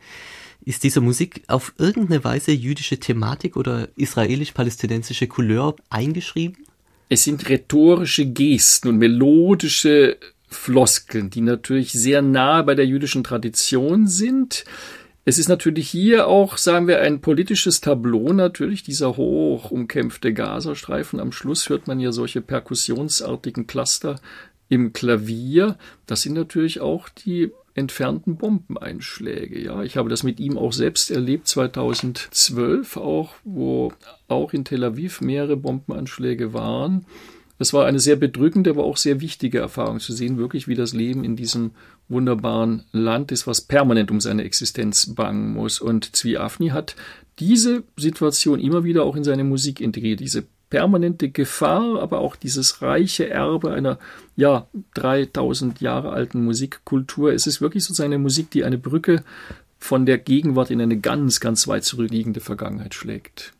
[0.66, 6.66] Ist diese Musik auf irgendeine Weise jüdische Thematik oder israelisch-palästinensische Couleur eingeschrieben?
[7.08, 10.18] Es sind rhetorische Gesten und melodische
[10.48, 14.66] Floskeln, die natürlich sehr nahe bei der jüdischen Tradition sind.
[15.26, 21.20] Es ist natürlich hier auch, sagen wir, ein politisches Tableau natürlich, dieser hoch umkämpfte Gazastreifen.
[21.20, 24.20] Am Schluss hört man ja solche perkussionsartigen Cluster
[24.70, 25.78] im Klavier.
[26.06, 29.60] Das sind natürlich auch die entfernten Bombeneinschläge.
[29.60, 33.94] Ja, ich habe das mit ihm auch selbst erlebt 2012 auch, wo
[34.28, 37.06] auch in Tel Aviv mehrere Bombenanschläge waren.
[37.62, 40.94] Es war eine sehr bedrückende, aber auch sehr wichtige Erfahrung zu sehen, wirklich wie das
[40.94, 41.72] Leben in diesem
[42.08, 45.82] wunderbaren Land ist, was permanent um seine Existenz bangen muss.
[45.82, 46.96] Und Zvi Afni hat
[47.38, 52.82] diese Situation immer wieder auch in seine Musik integriert, diese permanente Gefahr, aber auch dieses
[52.82, 54.00] reiche Erbe einer,
[54.36, 57.34] ja, 3000 Jahre alten Musikkultur.
[57.34, 59.24] Es ist wirklich so eine Musik, die eine Brücke
[59.80, 63.54] von der Gegenwart in eine ganz, ganz weit zurückliegende Vergangenheit schlägt.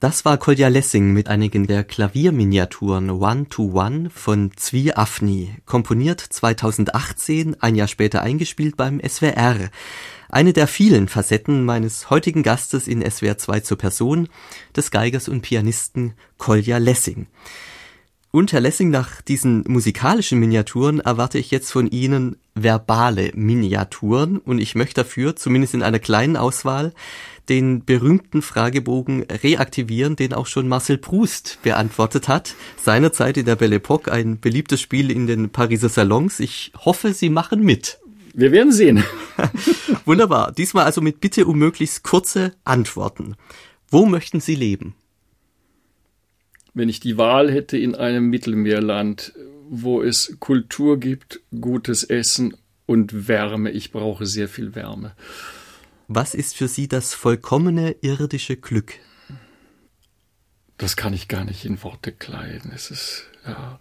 [0.00, 6.20] Das war Kolja Lessing mit einigen der Klavierminiaturen One to One von Zvi Afni, komponiert
[6.20, 9.68] 2018, ein Jahr später eingespielt beim SWR.
[10.30, 14.30] Eine der vielen Facetten meines heutigen Gastes in SWR 2 zur Person,
[14.74, 17.26] des Geigers und Pianisten Kolja Lessing.
[18.32, 24.60] Und Herr Lessing, nach diesen musikalischen Miniaturen erwarte ich jetzt von Ihnen verbale Miniaturen und
[24.60, 26.92] ich möchte dafür, zumindest in einer kleinen Auswahl,
[27.48, 32.54] den berühmten Fragebogen reaktivieren, den auch schon Marcel Proust beantwortet hat.
[32.80, 36.38] Seinerzeit in der Belle Epoque ein beliebtes Spiel in den Pariser Salons.
[36.38, 37.98] Ich hoffe, Sie machen mit.
[38.32, 39.02] Wir werden sehen.
[40.04, 40.52] Wunderbar.
[40.52, 43.34] Diesmal also mit Bitte um möglichst kurze Antworten.
[43.88, 44.94] Wo möchten Sie leben?
[46.74, 49.32] Wenn ich die Wahl hätte in einem Mittelmeerland,
[49.68, 52.56] wo es Kultur gibt, gutes Essen
[52.86, 53.70] und Wärme.
[53.70, 55.14] Ich brauche sehr viel Wärme.
[56.08, 58.94] Was ist für Sie das vollkommene irdische Glück?
[60.76, 62.72] Das kann ich gar nicht in Worte kleiden.
[62.74, 63.78] Es ist, ja.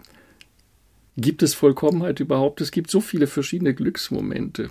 [1.18, 2.62] Gibt es Vollkommenheit überhaupt?
[2.62, 4.70] Es gibt so viele verschiedene Glücksmomente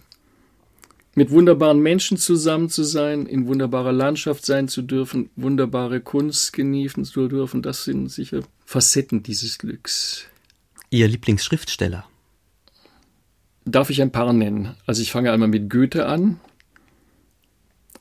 [1.15, 7.05] mit wunderbaren Menschen zusammen zu sein, in wunderbarer Landschaft sein zu dürfen, wunderbare Kunst genießen
[7.05, 10.27] zu dürfen, das sind sicher Facetten dieses Glücks.
[10.91, 12.05] Ihr Lieblingsschriftsteller?
[13.65, 14.77] Darf ich ein paar nennen?
[14.87, 16.41] Also ich fange einmal mit Goethe an,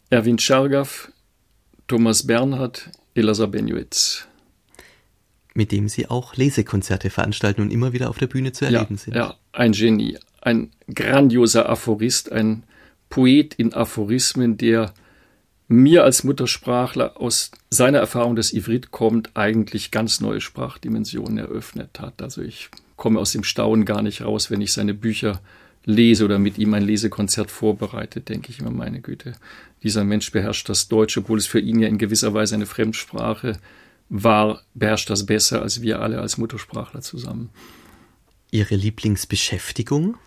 [0.09, 1.09] Erwin Czargaw,
[1.87, 4.27] Thomas Bernhard, Elasa Benjuitz.
[5.53, 8.97] Mit dem Sie auch Lesekonzerte veranstalten und immer wieder auf der Bühne zu erleben ja,
[8.97, 9.15] sind.
[9.15, 12.63] Ja, ein Genie, ein grandioser Aphorist, ein
[13.09, 14.93] Poet in Aphorismen, der
[15.67, 22.21] mir als Muttersprachler aus seiner Erfahrung des Ivrit kommt, eigentlich ganz neue Sprachdimensionen eröffnet hat.
[22.21, 25.41] Also ich komme aus dem Staunen gar nicht raus, wenn ich seine Bücher
[25.85, 29.35] lese oder mit ihm ein Lesekonzert vorbereite, denke ich immer, meine Güte,
[29.83, 33.57] dieser Mensch beherrscht das Deutsche, obwohl es für ihn ja in gewisser Weise eine Fremdsprache
[34.09, 37.49] war, beherrscht das besser als wir alle als Muttersprachler zusammen.
[38.51, 40.17] Ihre Lieblingsbeschäftigung?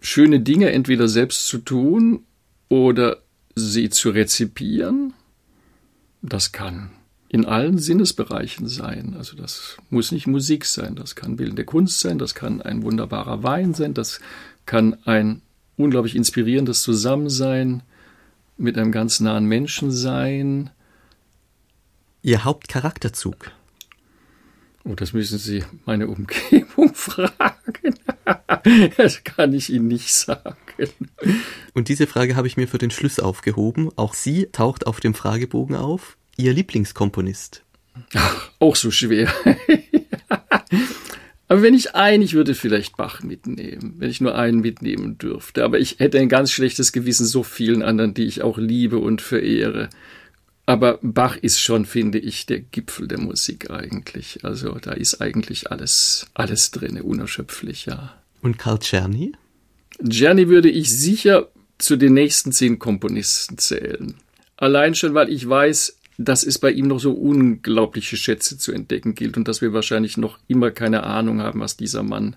[0.00, 2.24] Schöne Dinge entweder selbst zu tun
[2.68, 3.18] oder
[3.54, 5.12] sie zu rezipieren.
[6.22, 6.90] Das kann
[7.28, 9.14] in allen Sinnesbereichen sein.
[9.16, 13.42] Also das muss nicht Musik sein, das kann bildende Kunst sein, das kann ein wunderbarer
[13.42, 14.20] Wein sein, das
[14.66, 15.42] kann ein
[15.76, 17.82] unglaublich inspirierendes Zusammensein
[18.56, 20.70] mit einem ganz nahen Menschen sein.
[22.22, 23.52] Ihr Hauptcharakterzug?
[24.84, 27.94] Oh, das müssen Sie meine Umgebung fragen.
[28.96, 30.56] das kann ich Ihnen nicht sagen.
[31.74, 33.90] Und diese Frage habe ich mir für den Schluss aufgehoben.
[33.96, 36.16] Auch sie taucht auf dem Fragebogen auf.
[36.36, 37.62] Ihr Lieblingskomponist?
[38.14, 39.32] Ach, auch so schwer.
[41.48, 45.64] Aber wenn ich einen, ich würde vielleicht Bach mitnehmen, wenn ich nur einen mitnehmen dürfte.
[45.64, 49.20] Aber ich hätte ein ganz schlechtes Gewissen so vielen anderen, die ich auch liebe und
[49.20, 49.90] verehre.
[50.70, 54.44] Aber Bach ist schon, finde ich, der Gipfel der Musik eigentlich.
[54.44, 58.14] Also da ist eigentlich alles, alles drin, unerschöpflich, ja.
[58.40, 59.32] Und Karl Czerny?
[60.08, 61.48] Czerny würde ich sicher
[61.78, 64.14] zu den nächsten zehn Komponisten zählen.
[64.56, 69.16] Allein schon, weil ich weiß, dass es bei ihm noch so unglaubliche Schätze zu entdecken
[69.16, 72.36] gilt und dass wir wahrscheinlich noch immer keine Ahnung haben, was dieser Mann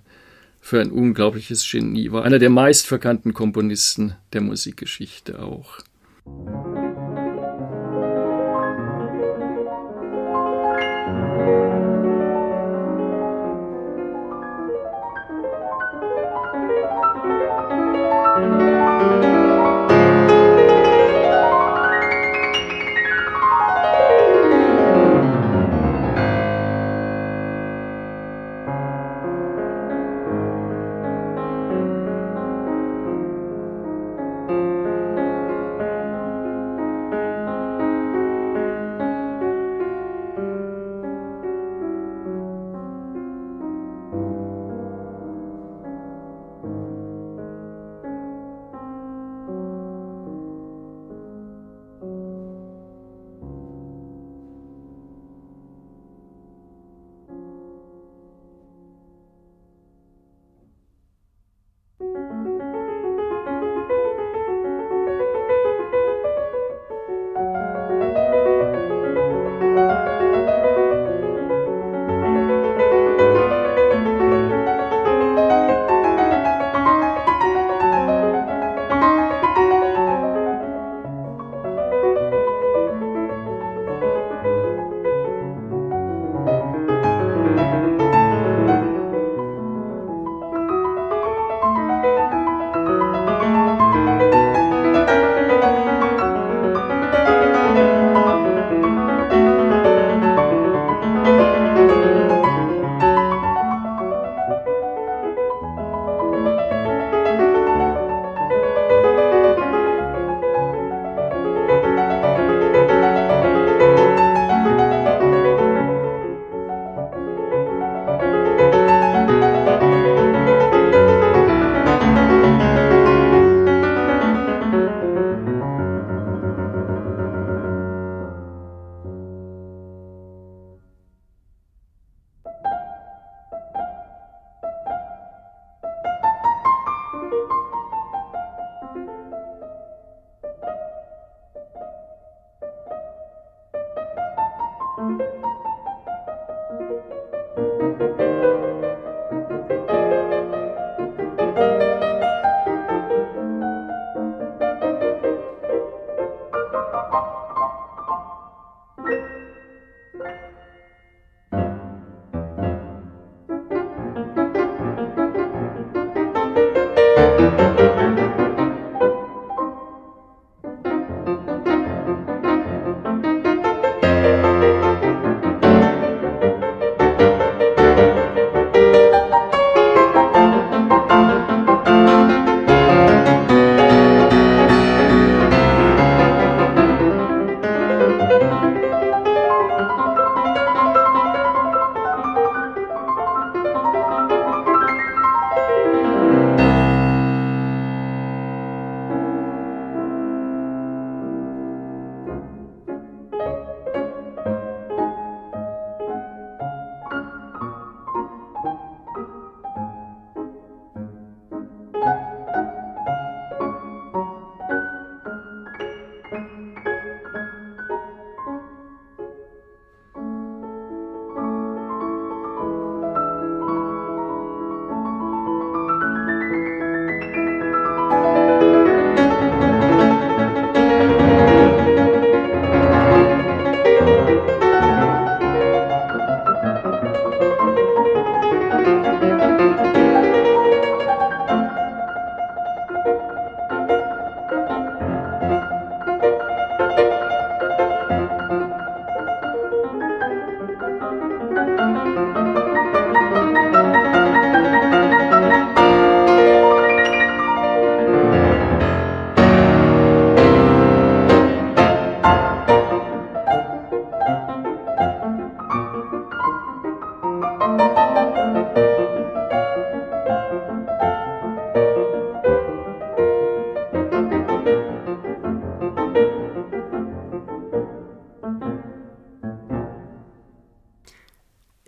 [0.60, 2.24] für ein unglaubliches Genie war.
[2.26, 5.82] Einer der meistverkannten Komponisten der Musikgeschichte auch.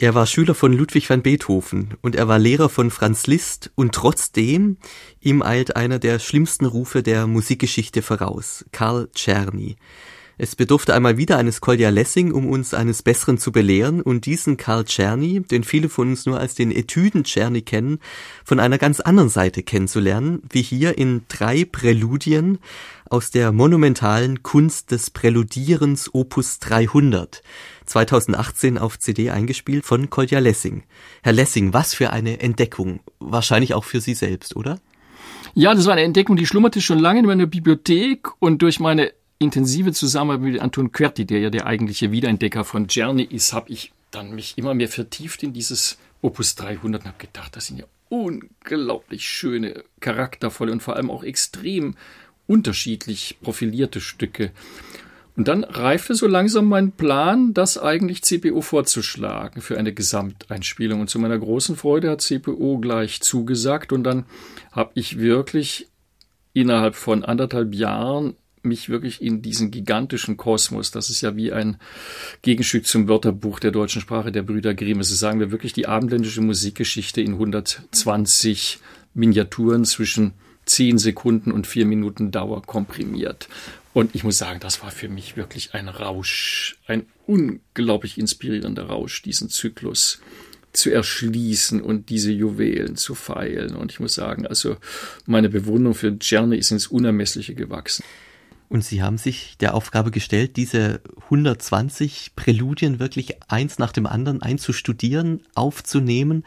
[0.06, 3.96] Er war Schüler von Ludwig van Beethoven und er war Lehrer von Franz Liszt und
[3.96, 4.78] trotzdem
[5.20, 9.78] ihm eilt einer der schlimmsten Rufe der Musikgeschichte voraus, Karl Czerny.
[10.38, 14.58] Es bedurfte einmal wieder eines Kolja Lessing, um uns eines Besseren zu belehren und diesen
[14.58, 17.98] Karl Czerny, den viele von uns nur als den Etüden Czerny kennen,
[18.44, 22.60] von einer ganz anderen Seite kennenzulernen, wie hier in drei Präludien
[23.10, 27.42] aus der monumentalen Kunst des Präludierens Opus 300,
[27.86, 30.84] 2018 auf CD eingespielt von Kolja Lessing.
[31.24, 34.80] Herr Lessing, was für eine Entdeckung, wahrscheinlich auch für Sie selbst, oder?
[35.54, 39.12] Ja, das war eine Entdeckung, die schlummerte schon lange in meiner Bibliothek und durch meine
[39.40, 43.92] intensive Zusammenarbeit mit Anton Querti, der ja der eigentliche Wiederentdecker von Czerny ist, habe ich
[44.12, 47.86] dann mich immer mehr vertieft in dieses Opus 300 und habe gedacht, das sind ja
[48.10, 51.96] unglaublich schöne, charaktervolle und vor allem auch extrem
[52.48, 54.52] unterschiedlich profilierte Stücke.
[55.36, 61.02] Und dann reifte so langsam mein Plan, das eigentlich CPO vorzuschlagen für eine Gesamteinspielung.
[61.02, 63.92] Und zu meiner großen Freude hat CPO gleich zugesagt.
[63.92, 64.26] Und dann
[64.72, 65.90] habe ich wirklich
[66.54, 68.36] innerhalb von anderthalb Jahren
[68.66, 71.78] mich wirklich in diesen gigantischen Kosmos, das ist ja wie ein
[72.42, 75.00] Gegenstück zum Wörterbuch der deutschen Sprache der Brüder Grimm.
[75.00, 78.80] Es ist, sagen wir, wirklich die abendländische Musikgeschichte in 120
[79.14, 80.34] Miniaturen zwischen
[80.66, 83.48] 10 Sekunden und 4 Minuten Dauer komprimiert.
[83.96, 89.22] Und ich muss sagen, das war für mich wirklich ein Rausch, ein unglaublich inspirierender Rausch,
[89.22, 90.20] diesen Zyklus
[90.74, 93.74] zu erschließen und diese Juwelen zu feilen.
[93.74, 94.76] Und ich muss sagen, also
[95.26, 98.04] meine Bewunderung für Czerny ist ins Unermessliche gewachsen.
[98.68, 104.42] Und Sie haben sich der Aufgabe gestellt, diese 120 Präludien wirklich eins nach dem anderen
[104.42, 106.44] einzustudieren, aufzunehmen.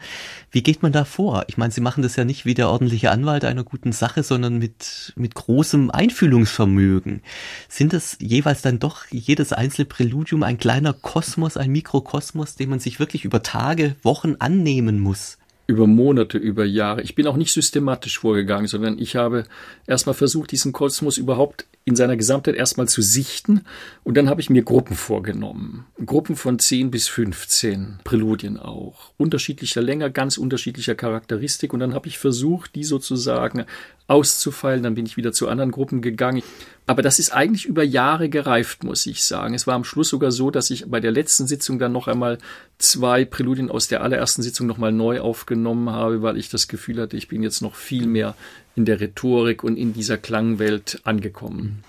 [0.51, 1.45] Wie geht man da vor?
[1.47, 4.57] Ich meine, Sie machen das ja nicht wie der ordentliche Anwalt einer guten Sache, sondern
[4.57, 7.21] mit, mit großem Einfühlungsvermögen.
[7.69, 12.79] Sind das jeweils dann doch jedes einzelne Präludium ein kleiner Kosmos, ein Mikrokosmos, den man
[12.79, 15.37] sich wirklich über Tage, Wochen annehmen muss?
[15.69, 17.03] über Monate, über Jahre.
[17.03, 19.43] Ich bin auch nicht systematisch vorgegangen, sondern ich habe
[19.85, 23.63] erstmal versucht, diesen Kosmos überhaupt in seiner Gesamtheit erstmal zu sichten
[24.03, 25.85] und dann habe ich mir Gruppen vorgenommen.
[26.05, 29.11] Gruppen von 10 bis 15 Präludien auch.
[29.17, 33.65] Unterschiedlicher Länge, ganz unterschiedlicher Charakteristik und dann habe ich versucht, die sozusagen
[34.09, 34.83] auszufeilen.
[34.83, 36.43] Dann bin ich wieder zu anderen Gruppen gegangen.
[36.87, 39.53] Aber das ist eigentlich über Jahre gereift, muss ich sagen.
[39.53, 42.39] Es war am Schluss sogar so, dass ich bei der letzten Sitzung dann noch einmal
[42.79, 47.15] zwei Präludien aus der allerersten Sitzung nochmal neu aufgenommen habe, weil ich das Gefühl hatte,
[47.15, 48.35] ich bin jetzt noch viel mehr
[48.79, 51.83] in der Rhetorik und in dieser Klangwelt angekommen.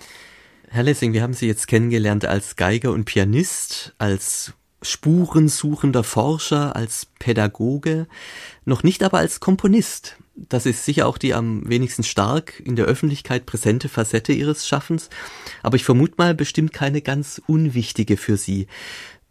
[0.67, 7.07] Herr Lessing, wir haben Sie jetzt kennengelernt als Geiger und Pianist, als spurensuchender Forscher, als
[7.17, 8.07] Pädagoge,
[8.65, 10.17] noch nicht aber als Komponist.
[10.35, 15.09] Das ist sicher auch die am wenigsten stark in der Öffentlichkeit präsente Facette Ihres Schaffens,
[15.63, 18.67] aber ich vermute mal bestimmt keine ganz unwichtige für Sie.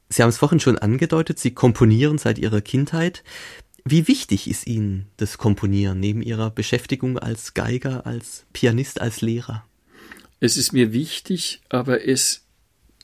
[0.08, 3.22] Sie haben es vorhin schon angedeutet, Sie komponieren seit Ihrer Kindheit.
[3.84, 9.64] Wie wichtig ist Ihnen das Komponieren neben Ihrer Beschäftigung als Geiger, als Pianist, als Lehrer?
[10.40, 12.46] Es ist mir wichtig, aber es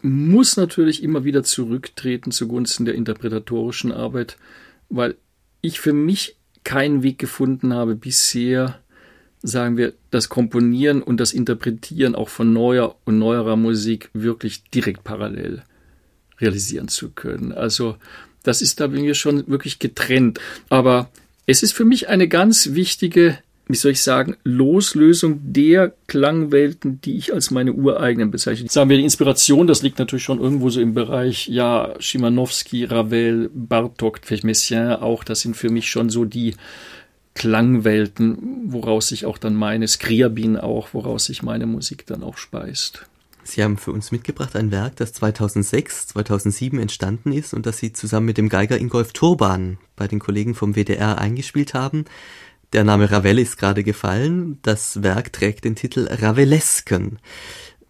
[0.03, 4.37] muss natürlich immer wieder zurücktreten zugunsten der interpretatorischen Arbeit,
[4.89, 5.17] weil
[5.61, 8.81] ich für mich keinen Weg gefunden habe bisher,
[9.43, 15.05] sagen wir, das Komponieren und das Interpretieren auch von neuer und neuerer Musik wirklich direkt
[15.05, 15.63] parallel
[16.39, 17.53] realisieren zu können.
[17.53, 17.97] Also
[18.47, 20.41] das ist da bin ich schon wirklich getrennt.
[20.69, 21.11] Aber
[21.47, 27.17] es ist für mich eine ganz wichtige, wie soll ich sagen, Loslösung der Klangwelten, die
[27.17, 28.69] ich als meine ureigenen bezeichne.
[28.69, 33.51] Sagen wir, die Inspiration, das liegt natürlich schon irgendwo so im Bereich, ja, Schimanowski, Ravel,
[33.53, 36.55] Bartok, vielleicht Messiaen auch, das sind für mich schon so die
[37.35, 43.07] Klangwelten, woraus sich auch dann meine, Skriabin auch, woraus sich meine Musik dann auch speist.
[43.47, 47.93] Sie haben für uns mitgebracht ein Werk, das 2006, 2007 entstanden ist und das Sie
[47.93, 52.07] zusammen mit dem Geiger Ingolf Turban bei den Kollegen vom WDR eingespielt haben.
[52.73, 54.59] Der Name Ravel ist gerade gefallen.
[54.63, 57.19] Das Werk trägt den Titel Ravelesken.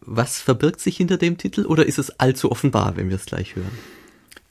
[0.01, 3.57] Was verbirgt sich hinter dem Titel oder ist es allzu offenbar, wenn wir es gleich
[3.57, 3.77] hören?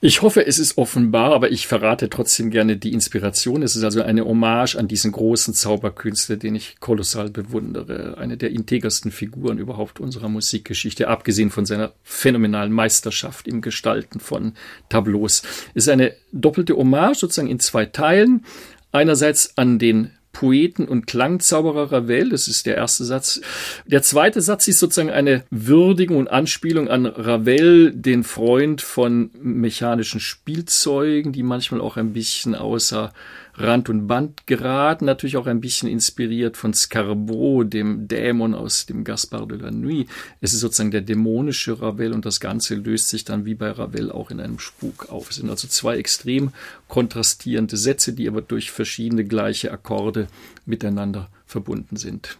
[0.01, 3.63] Ich hoffe, es ist offenbar, aber ich verrate trotzdem gerne die Inspiration.
[3.63, 8.17] Es ist also eine Hommage an diesen großen Zauberkünstler, den ich kolossal bewundere.
[8.17, 14.53] Eine der integersten Figuren überhaupt unserer Musikgeschichte, abgesehen von seiner phänomenalen Meisterschaft im Gestalten von
[14.89, 15.43] Tableaus.
[15.73, 18.45] Es ist eine doppelte Hommage sozusagen in zwei Teilen.
[18.91, 22.29] Einerseits an den Poeten und Klangzauberer Ravel.
[22.29, 23.39] Das ist der erste Satz.
[23.85, 30.19] Der zweite Satz ist sozusagen eine Würdigung und Anspielung an Ravel, den Freund von mechanischen
[30.19, 33.13] Spielzeugen, die manchmal auch ein bisschen außer
[33.57, 39.03] Rand und Band geraten, natürlich auch ein bisschen inspiriert von Scarbeau, dem Dämon aus dem
[39.03, 40.09] Gaspard de la Nuit.
[40.41, 44.11] Es ist sozusagen der dämonische Ravel und das Ganze löst sich dann wie bei Ravel
[44.11, 45.29] auch in einem Spuk auf.
[45.29, 46.51] Es sind also zwei extrem
[46.87, 50.27] kontrastierende Sätze, die aber durch verschiedene gleiche Akkorde
[50.65, 52.37] miteinander verbunden sind.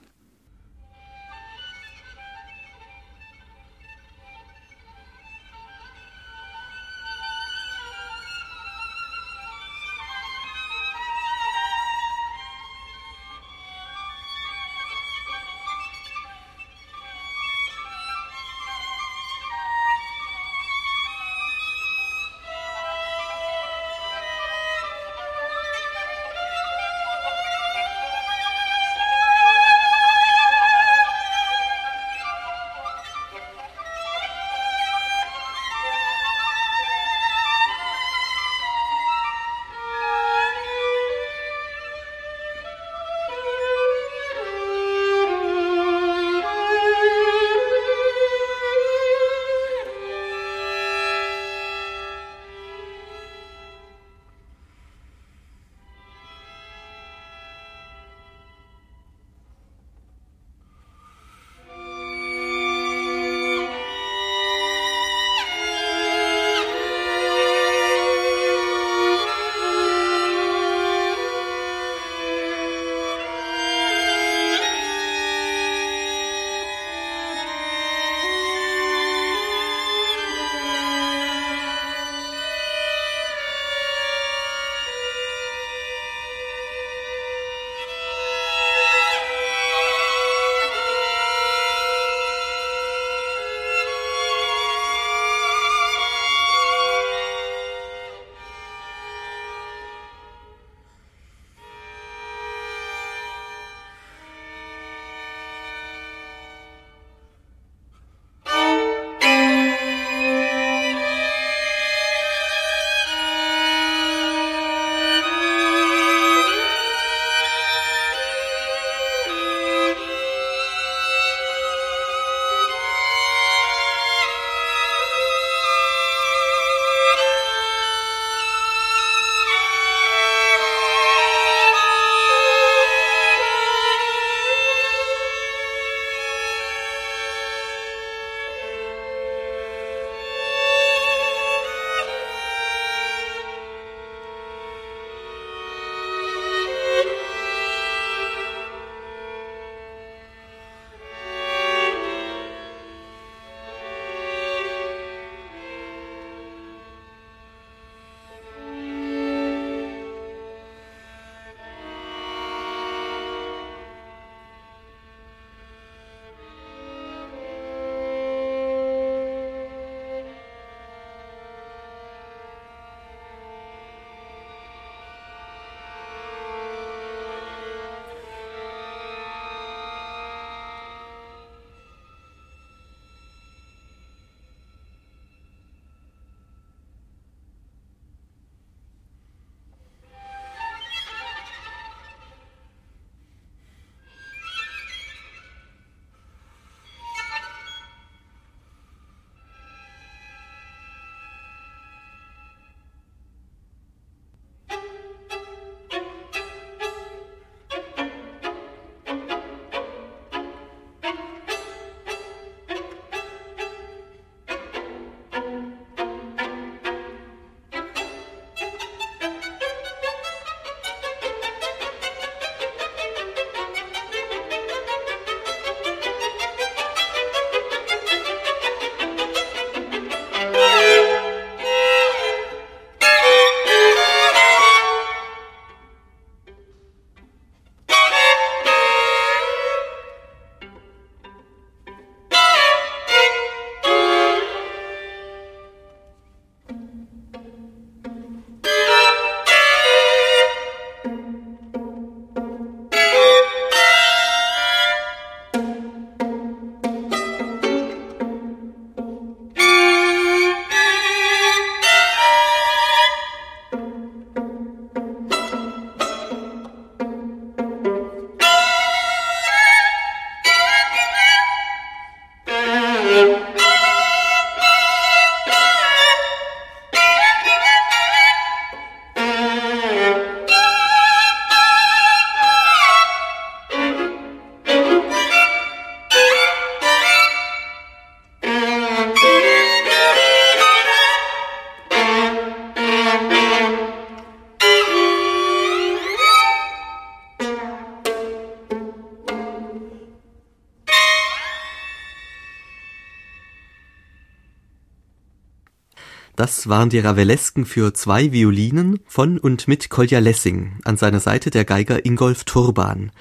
[306.46, 311.50] Das waren die Ravelesken für zwei Violinen von und mit Kolja Lessing, an seiner Seite
[311.50, 313.12] der Geiger Ingolf Turban.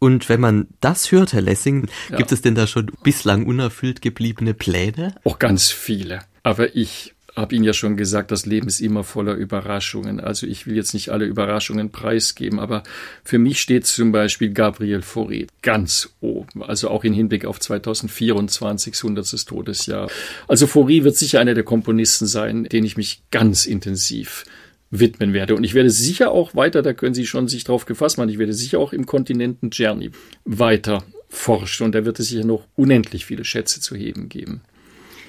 [0.00, 2.16] Und wenn man das hört, Herr Lessing, ja.
[2.16, 5.14] gibt es denn da schon bislang unerfüllt gebliebene Pläne?
[5.22, 6.22] Auch ganz viele.
[6.42, 10.20] Aber ich habe Ihnen ja schon gesagt, das Leben ist immer voller Überraschungen.
[10.20, 12.82] Also ich will jetzt nicht alle Überraschungen preisgeben, aber
[13.22, 16.62] für mich steht zum Beispiel Gabriel Fauré ganz oben.
[16.62, 19.46] Also auch in Hinblick auf 2024, 100.
[19.46, 20.10] Todesjahr.
[20.48, 24.44] Also Fauré wird sicher einer der Komponisten sein, den ich mich ganz intensiv
[24.90, 25.54] widmen werde.
[25.56, 28.38] Und ich werde sicher auch weiter, da können Sie schon sich drauf gefasst machen, ich
[28.38, 30.10] werde sicher auch im Kontinenten Czerny
[30.44, 34.62] weiter forschen und da wird es sicher noch unendlich viele Schätze zu heben geben.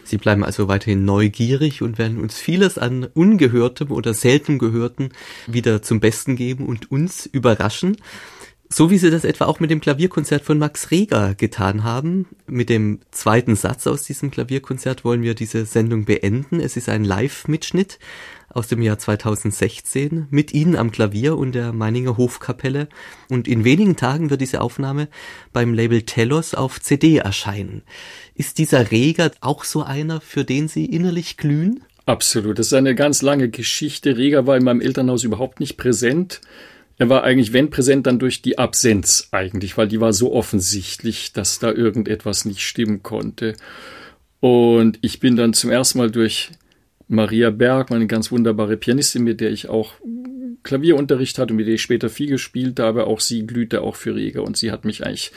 [0.07, 5.09] Sie bleiben also weiterhin neugierig und werden uns vieles an ungehörtem oder selten gehörten
[5.47, 7.97] wieder zum Besten geben und uns überraschen.
[8.69, 12.27] So wie Sie das etwa auch mit dem Klavierkonzert von Max Reger getan haben.
[12.47, 16.59] Mit dem zweiten Satz aus diesem Klavierkonzert wollen wir diese Sendung beenden.
[16.59, 17.97] Es ist ein Live-Mitschnitt
[18.49, 22.87] aus dem Jahr 2016 mit Ihnen am Klavier und der Meininger Hofkapelle.
[23.29, 25.09] Und in wenigen Tagen wird diese Aufnahme
[25.53, 27.83] beim Label Telos auf CD erscheinen.
[28.35, 31.83] Ist dieser Reger auch so einer, für den Sie innerlich glühen?
[32.05, 32.57] Absolut.
[32.57, 34.17] Das ist eine ganz lange Geschichte.
[34.17, 36.41] Reger war in meinem Elternhaus überhaupt nicht präsent.
[36.97, 41.31] Er war eigentlich, wenn präsent, dann durch die Absenz eigentlich, weil die war so offensichtlich,
[41.33, 43.55] dass da irgendetwas nicht stimmen konnte.
[44.39, 46.51] Und ich bin dann zum ersten Mal durch
[47.07, 49.93] Maria Berg, meine ganz wunderbare Pianistin, mit der ich auch
[50.63, 53.07] Klavierunterricht hatte und mit der ich später viel gespielt habe.
[53.07, 55.31] Auch sie glühte auch für Reger und sie hat mich eigentlich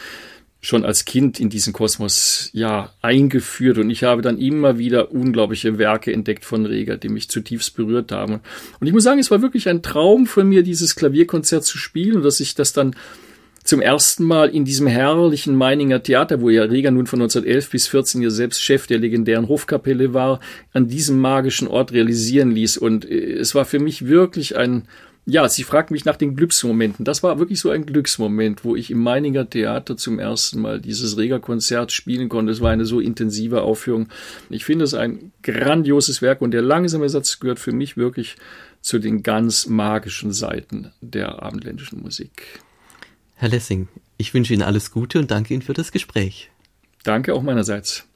[0.63, 5.79] schon als Kind in diesen Kosmos ja eingeführt und ich habe dann immer wieder unglaubliche
[5.79, 8.41] Werke entdeckt von Reger, die mich zutiefst berührt haben.
[8.79, 12.17] Und ich muss sagen, es war wirklich ein Traum von mir, dieses Klavierkonzert zu spielen
[12.17, 12.95] und dass ich das dann
[13.65, 17.89] zum ersten Mal in diesem herrlichen Meininger Theater, wo ja Reger nun von 1911 bis
[17.89, 20.41] 14 ja selbst Chef der legendären Hofkapelle war,
[20.73, 22.79] an diesem magischen Ort realisieren ließ.
[22.79, 24.85] Und äh, es war für mich wirklich ein,
[25.27, 27.05] ja, sie fragt mich nach den Glücksmomenten.
[27.05, 31.19] Das war wirklich so ein Glücksmoment, wo ich im Meininger Theater zum ersten Mal dieses
[31.19, 32.53] Reger-Konzert spielen konnte.
[32.53, 34.09] Es war eine so intensive Aufführung.
[34.49, 38.37] Ich finde es ein grandioses Werk und der langsame Satz gehört für mich wirklich
[38.81, 42.61] zu den ganz magischen Seiten der abendländischen Musik.
[43.41, 43.89] Herr Lessing,
[44.19, 46.51] ich wünsche Ihnen alles Gute und danke Ihnen für das Gespräch.
[47.05, 48.07] Danke auch meinerseits.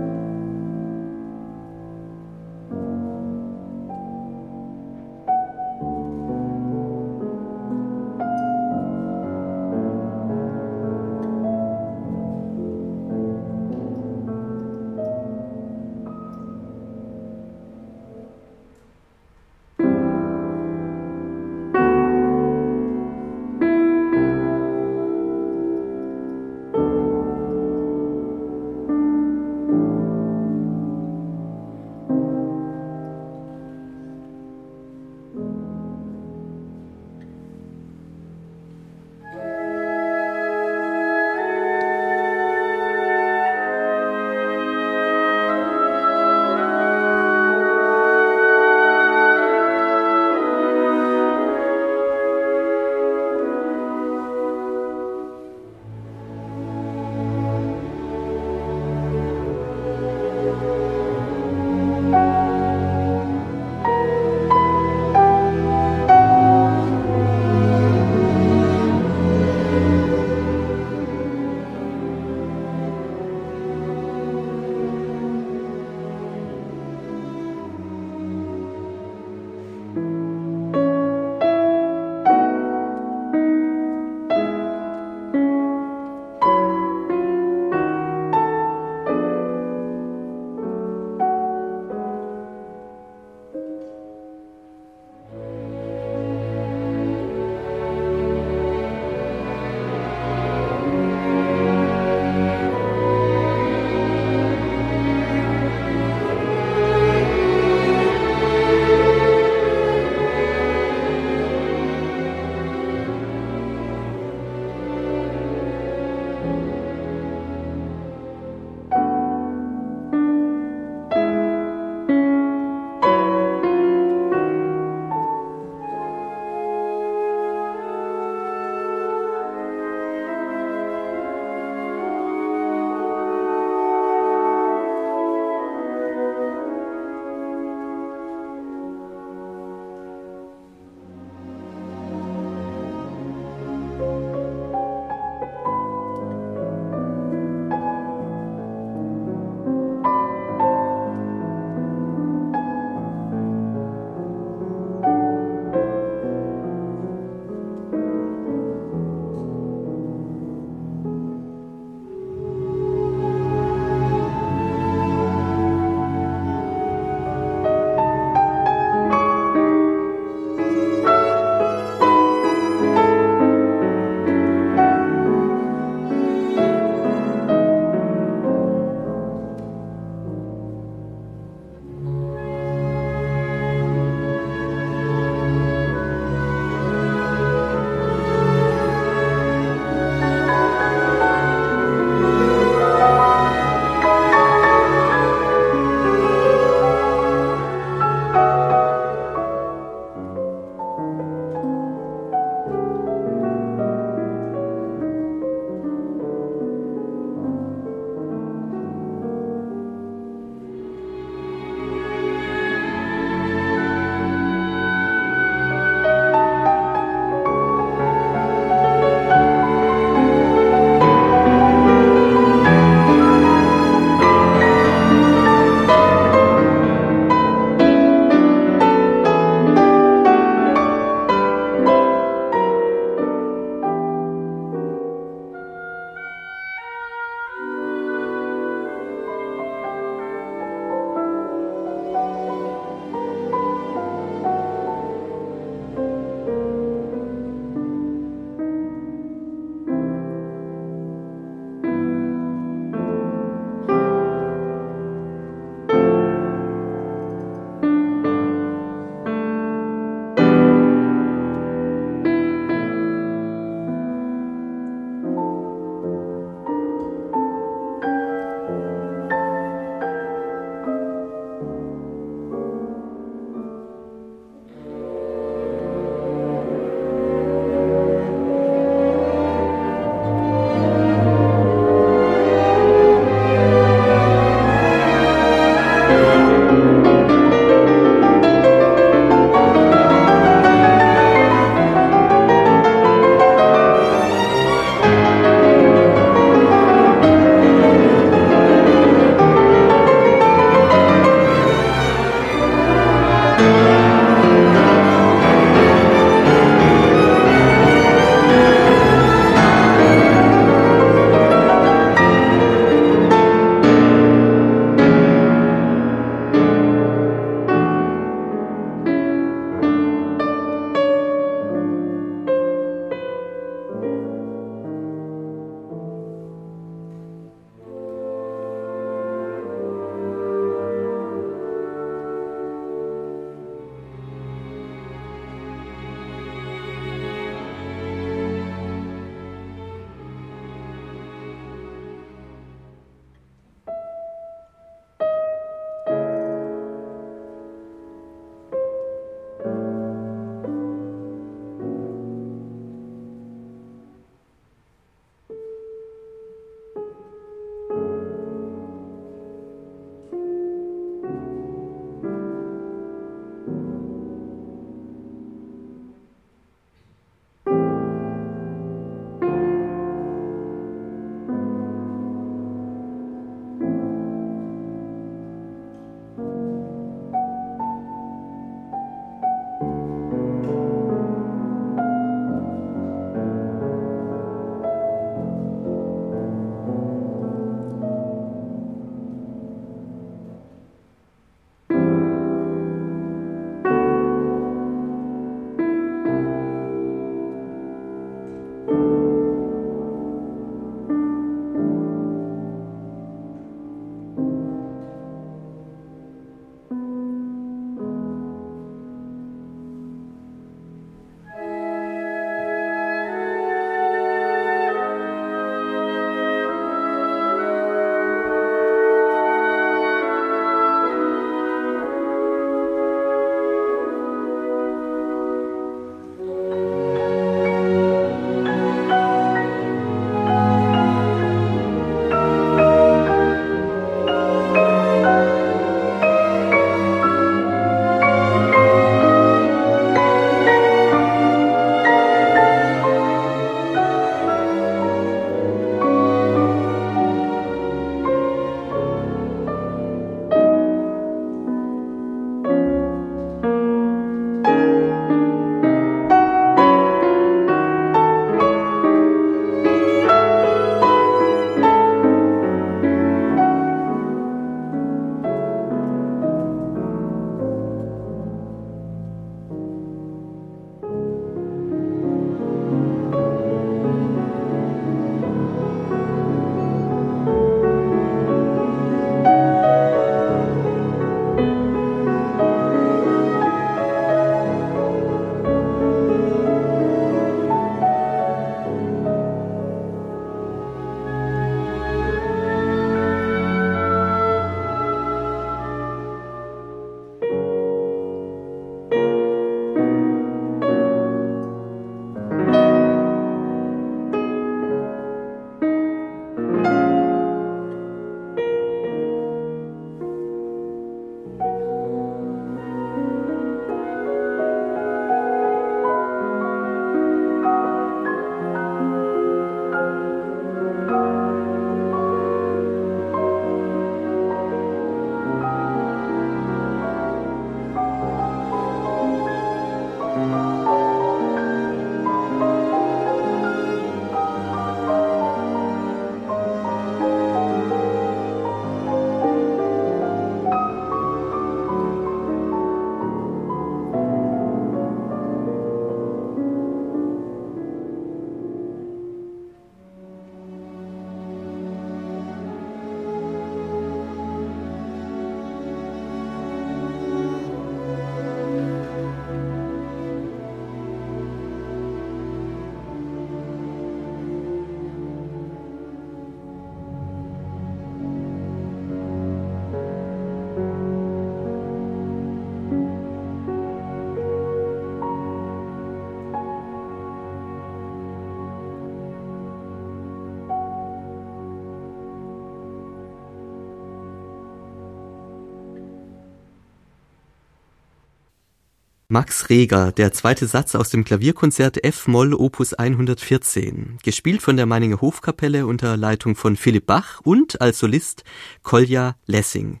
[589.32, 595.20] Max Reger, der zweite Satz aus dem Klavierkonzert F-Moll Opus 114, gespielt von der Meininger
[595.20, 598.42] Hofkapelle unter Leitung von Philipp Bach und als Solist
[598.82, 600.00] Kolja Lessing.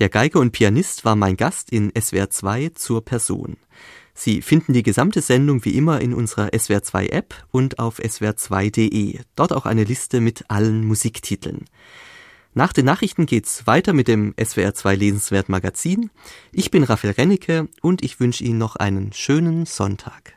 [0.00, 3.56] Der Geiger und Pianist war mein Gast in SWR 2 zur Person.
[4.14, 9.20] Sie finden die gesamte Sendung wie immer in unserer SWR 2 App und auf swr2.de.
[9.36, 11.66] Dort auch eine Liste mit allen Musiktiteln.
[12.56, 16.08] Nach den Nachrichten geht's weiter mit dem SWR 2 Lesenswert Magazin.
[16.52, 20.35] Ich bin Raphael Rennecke und ich wünsche Ihnen noch einen schönen Sonntag.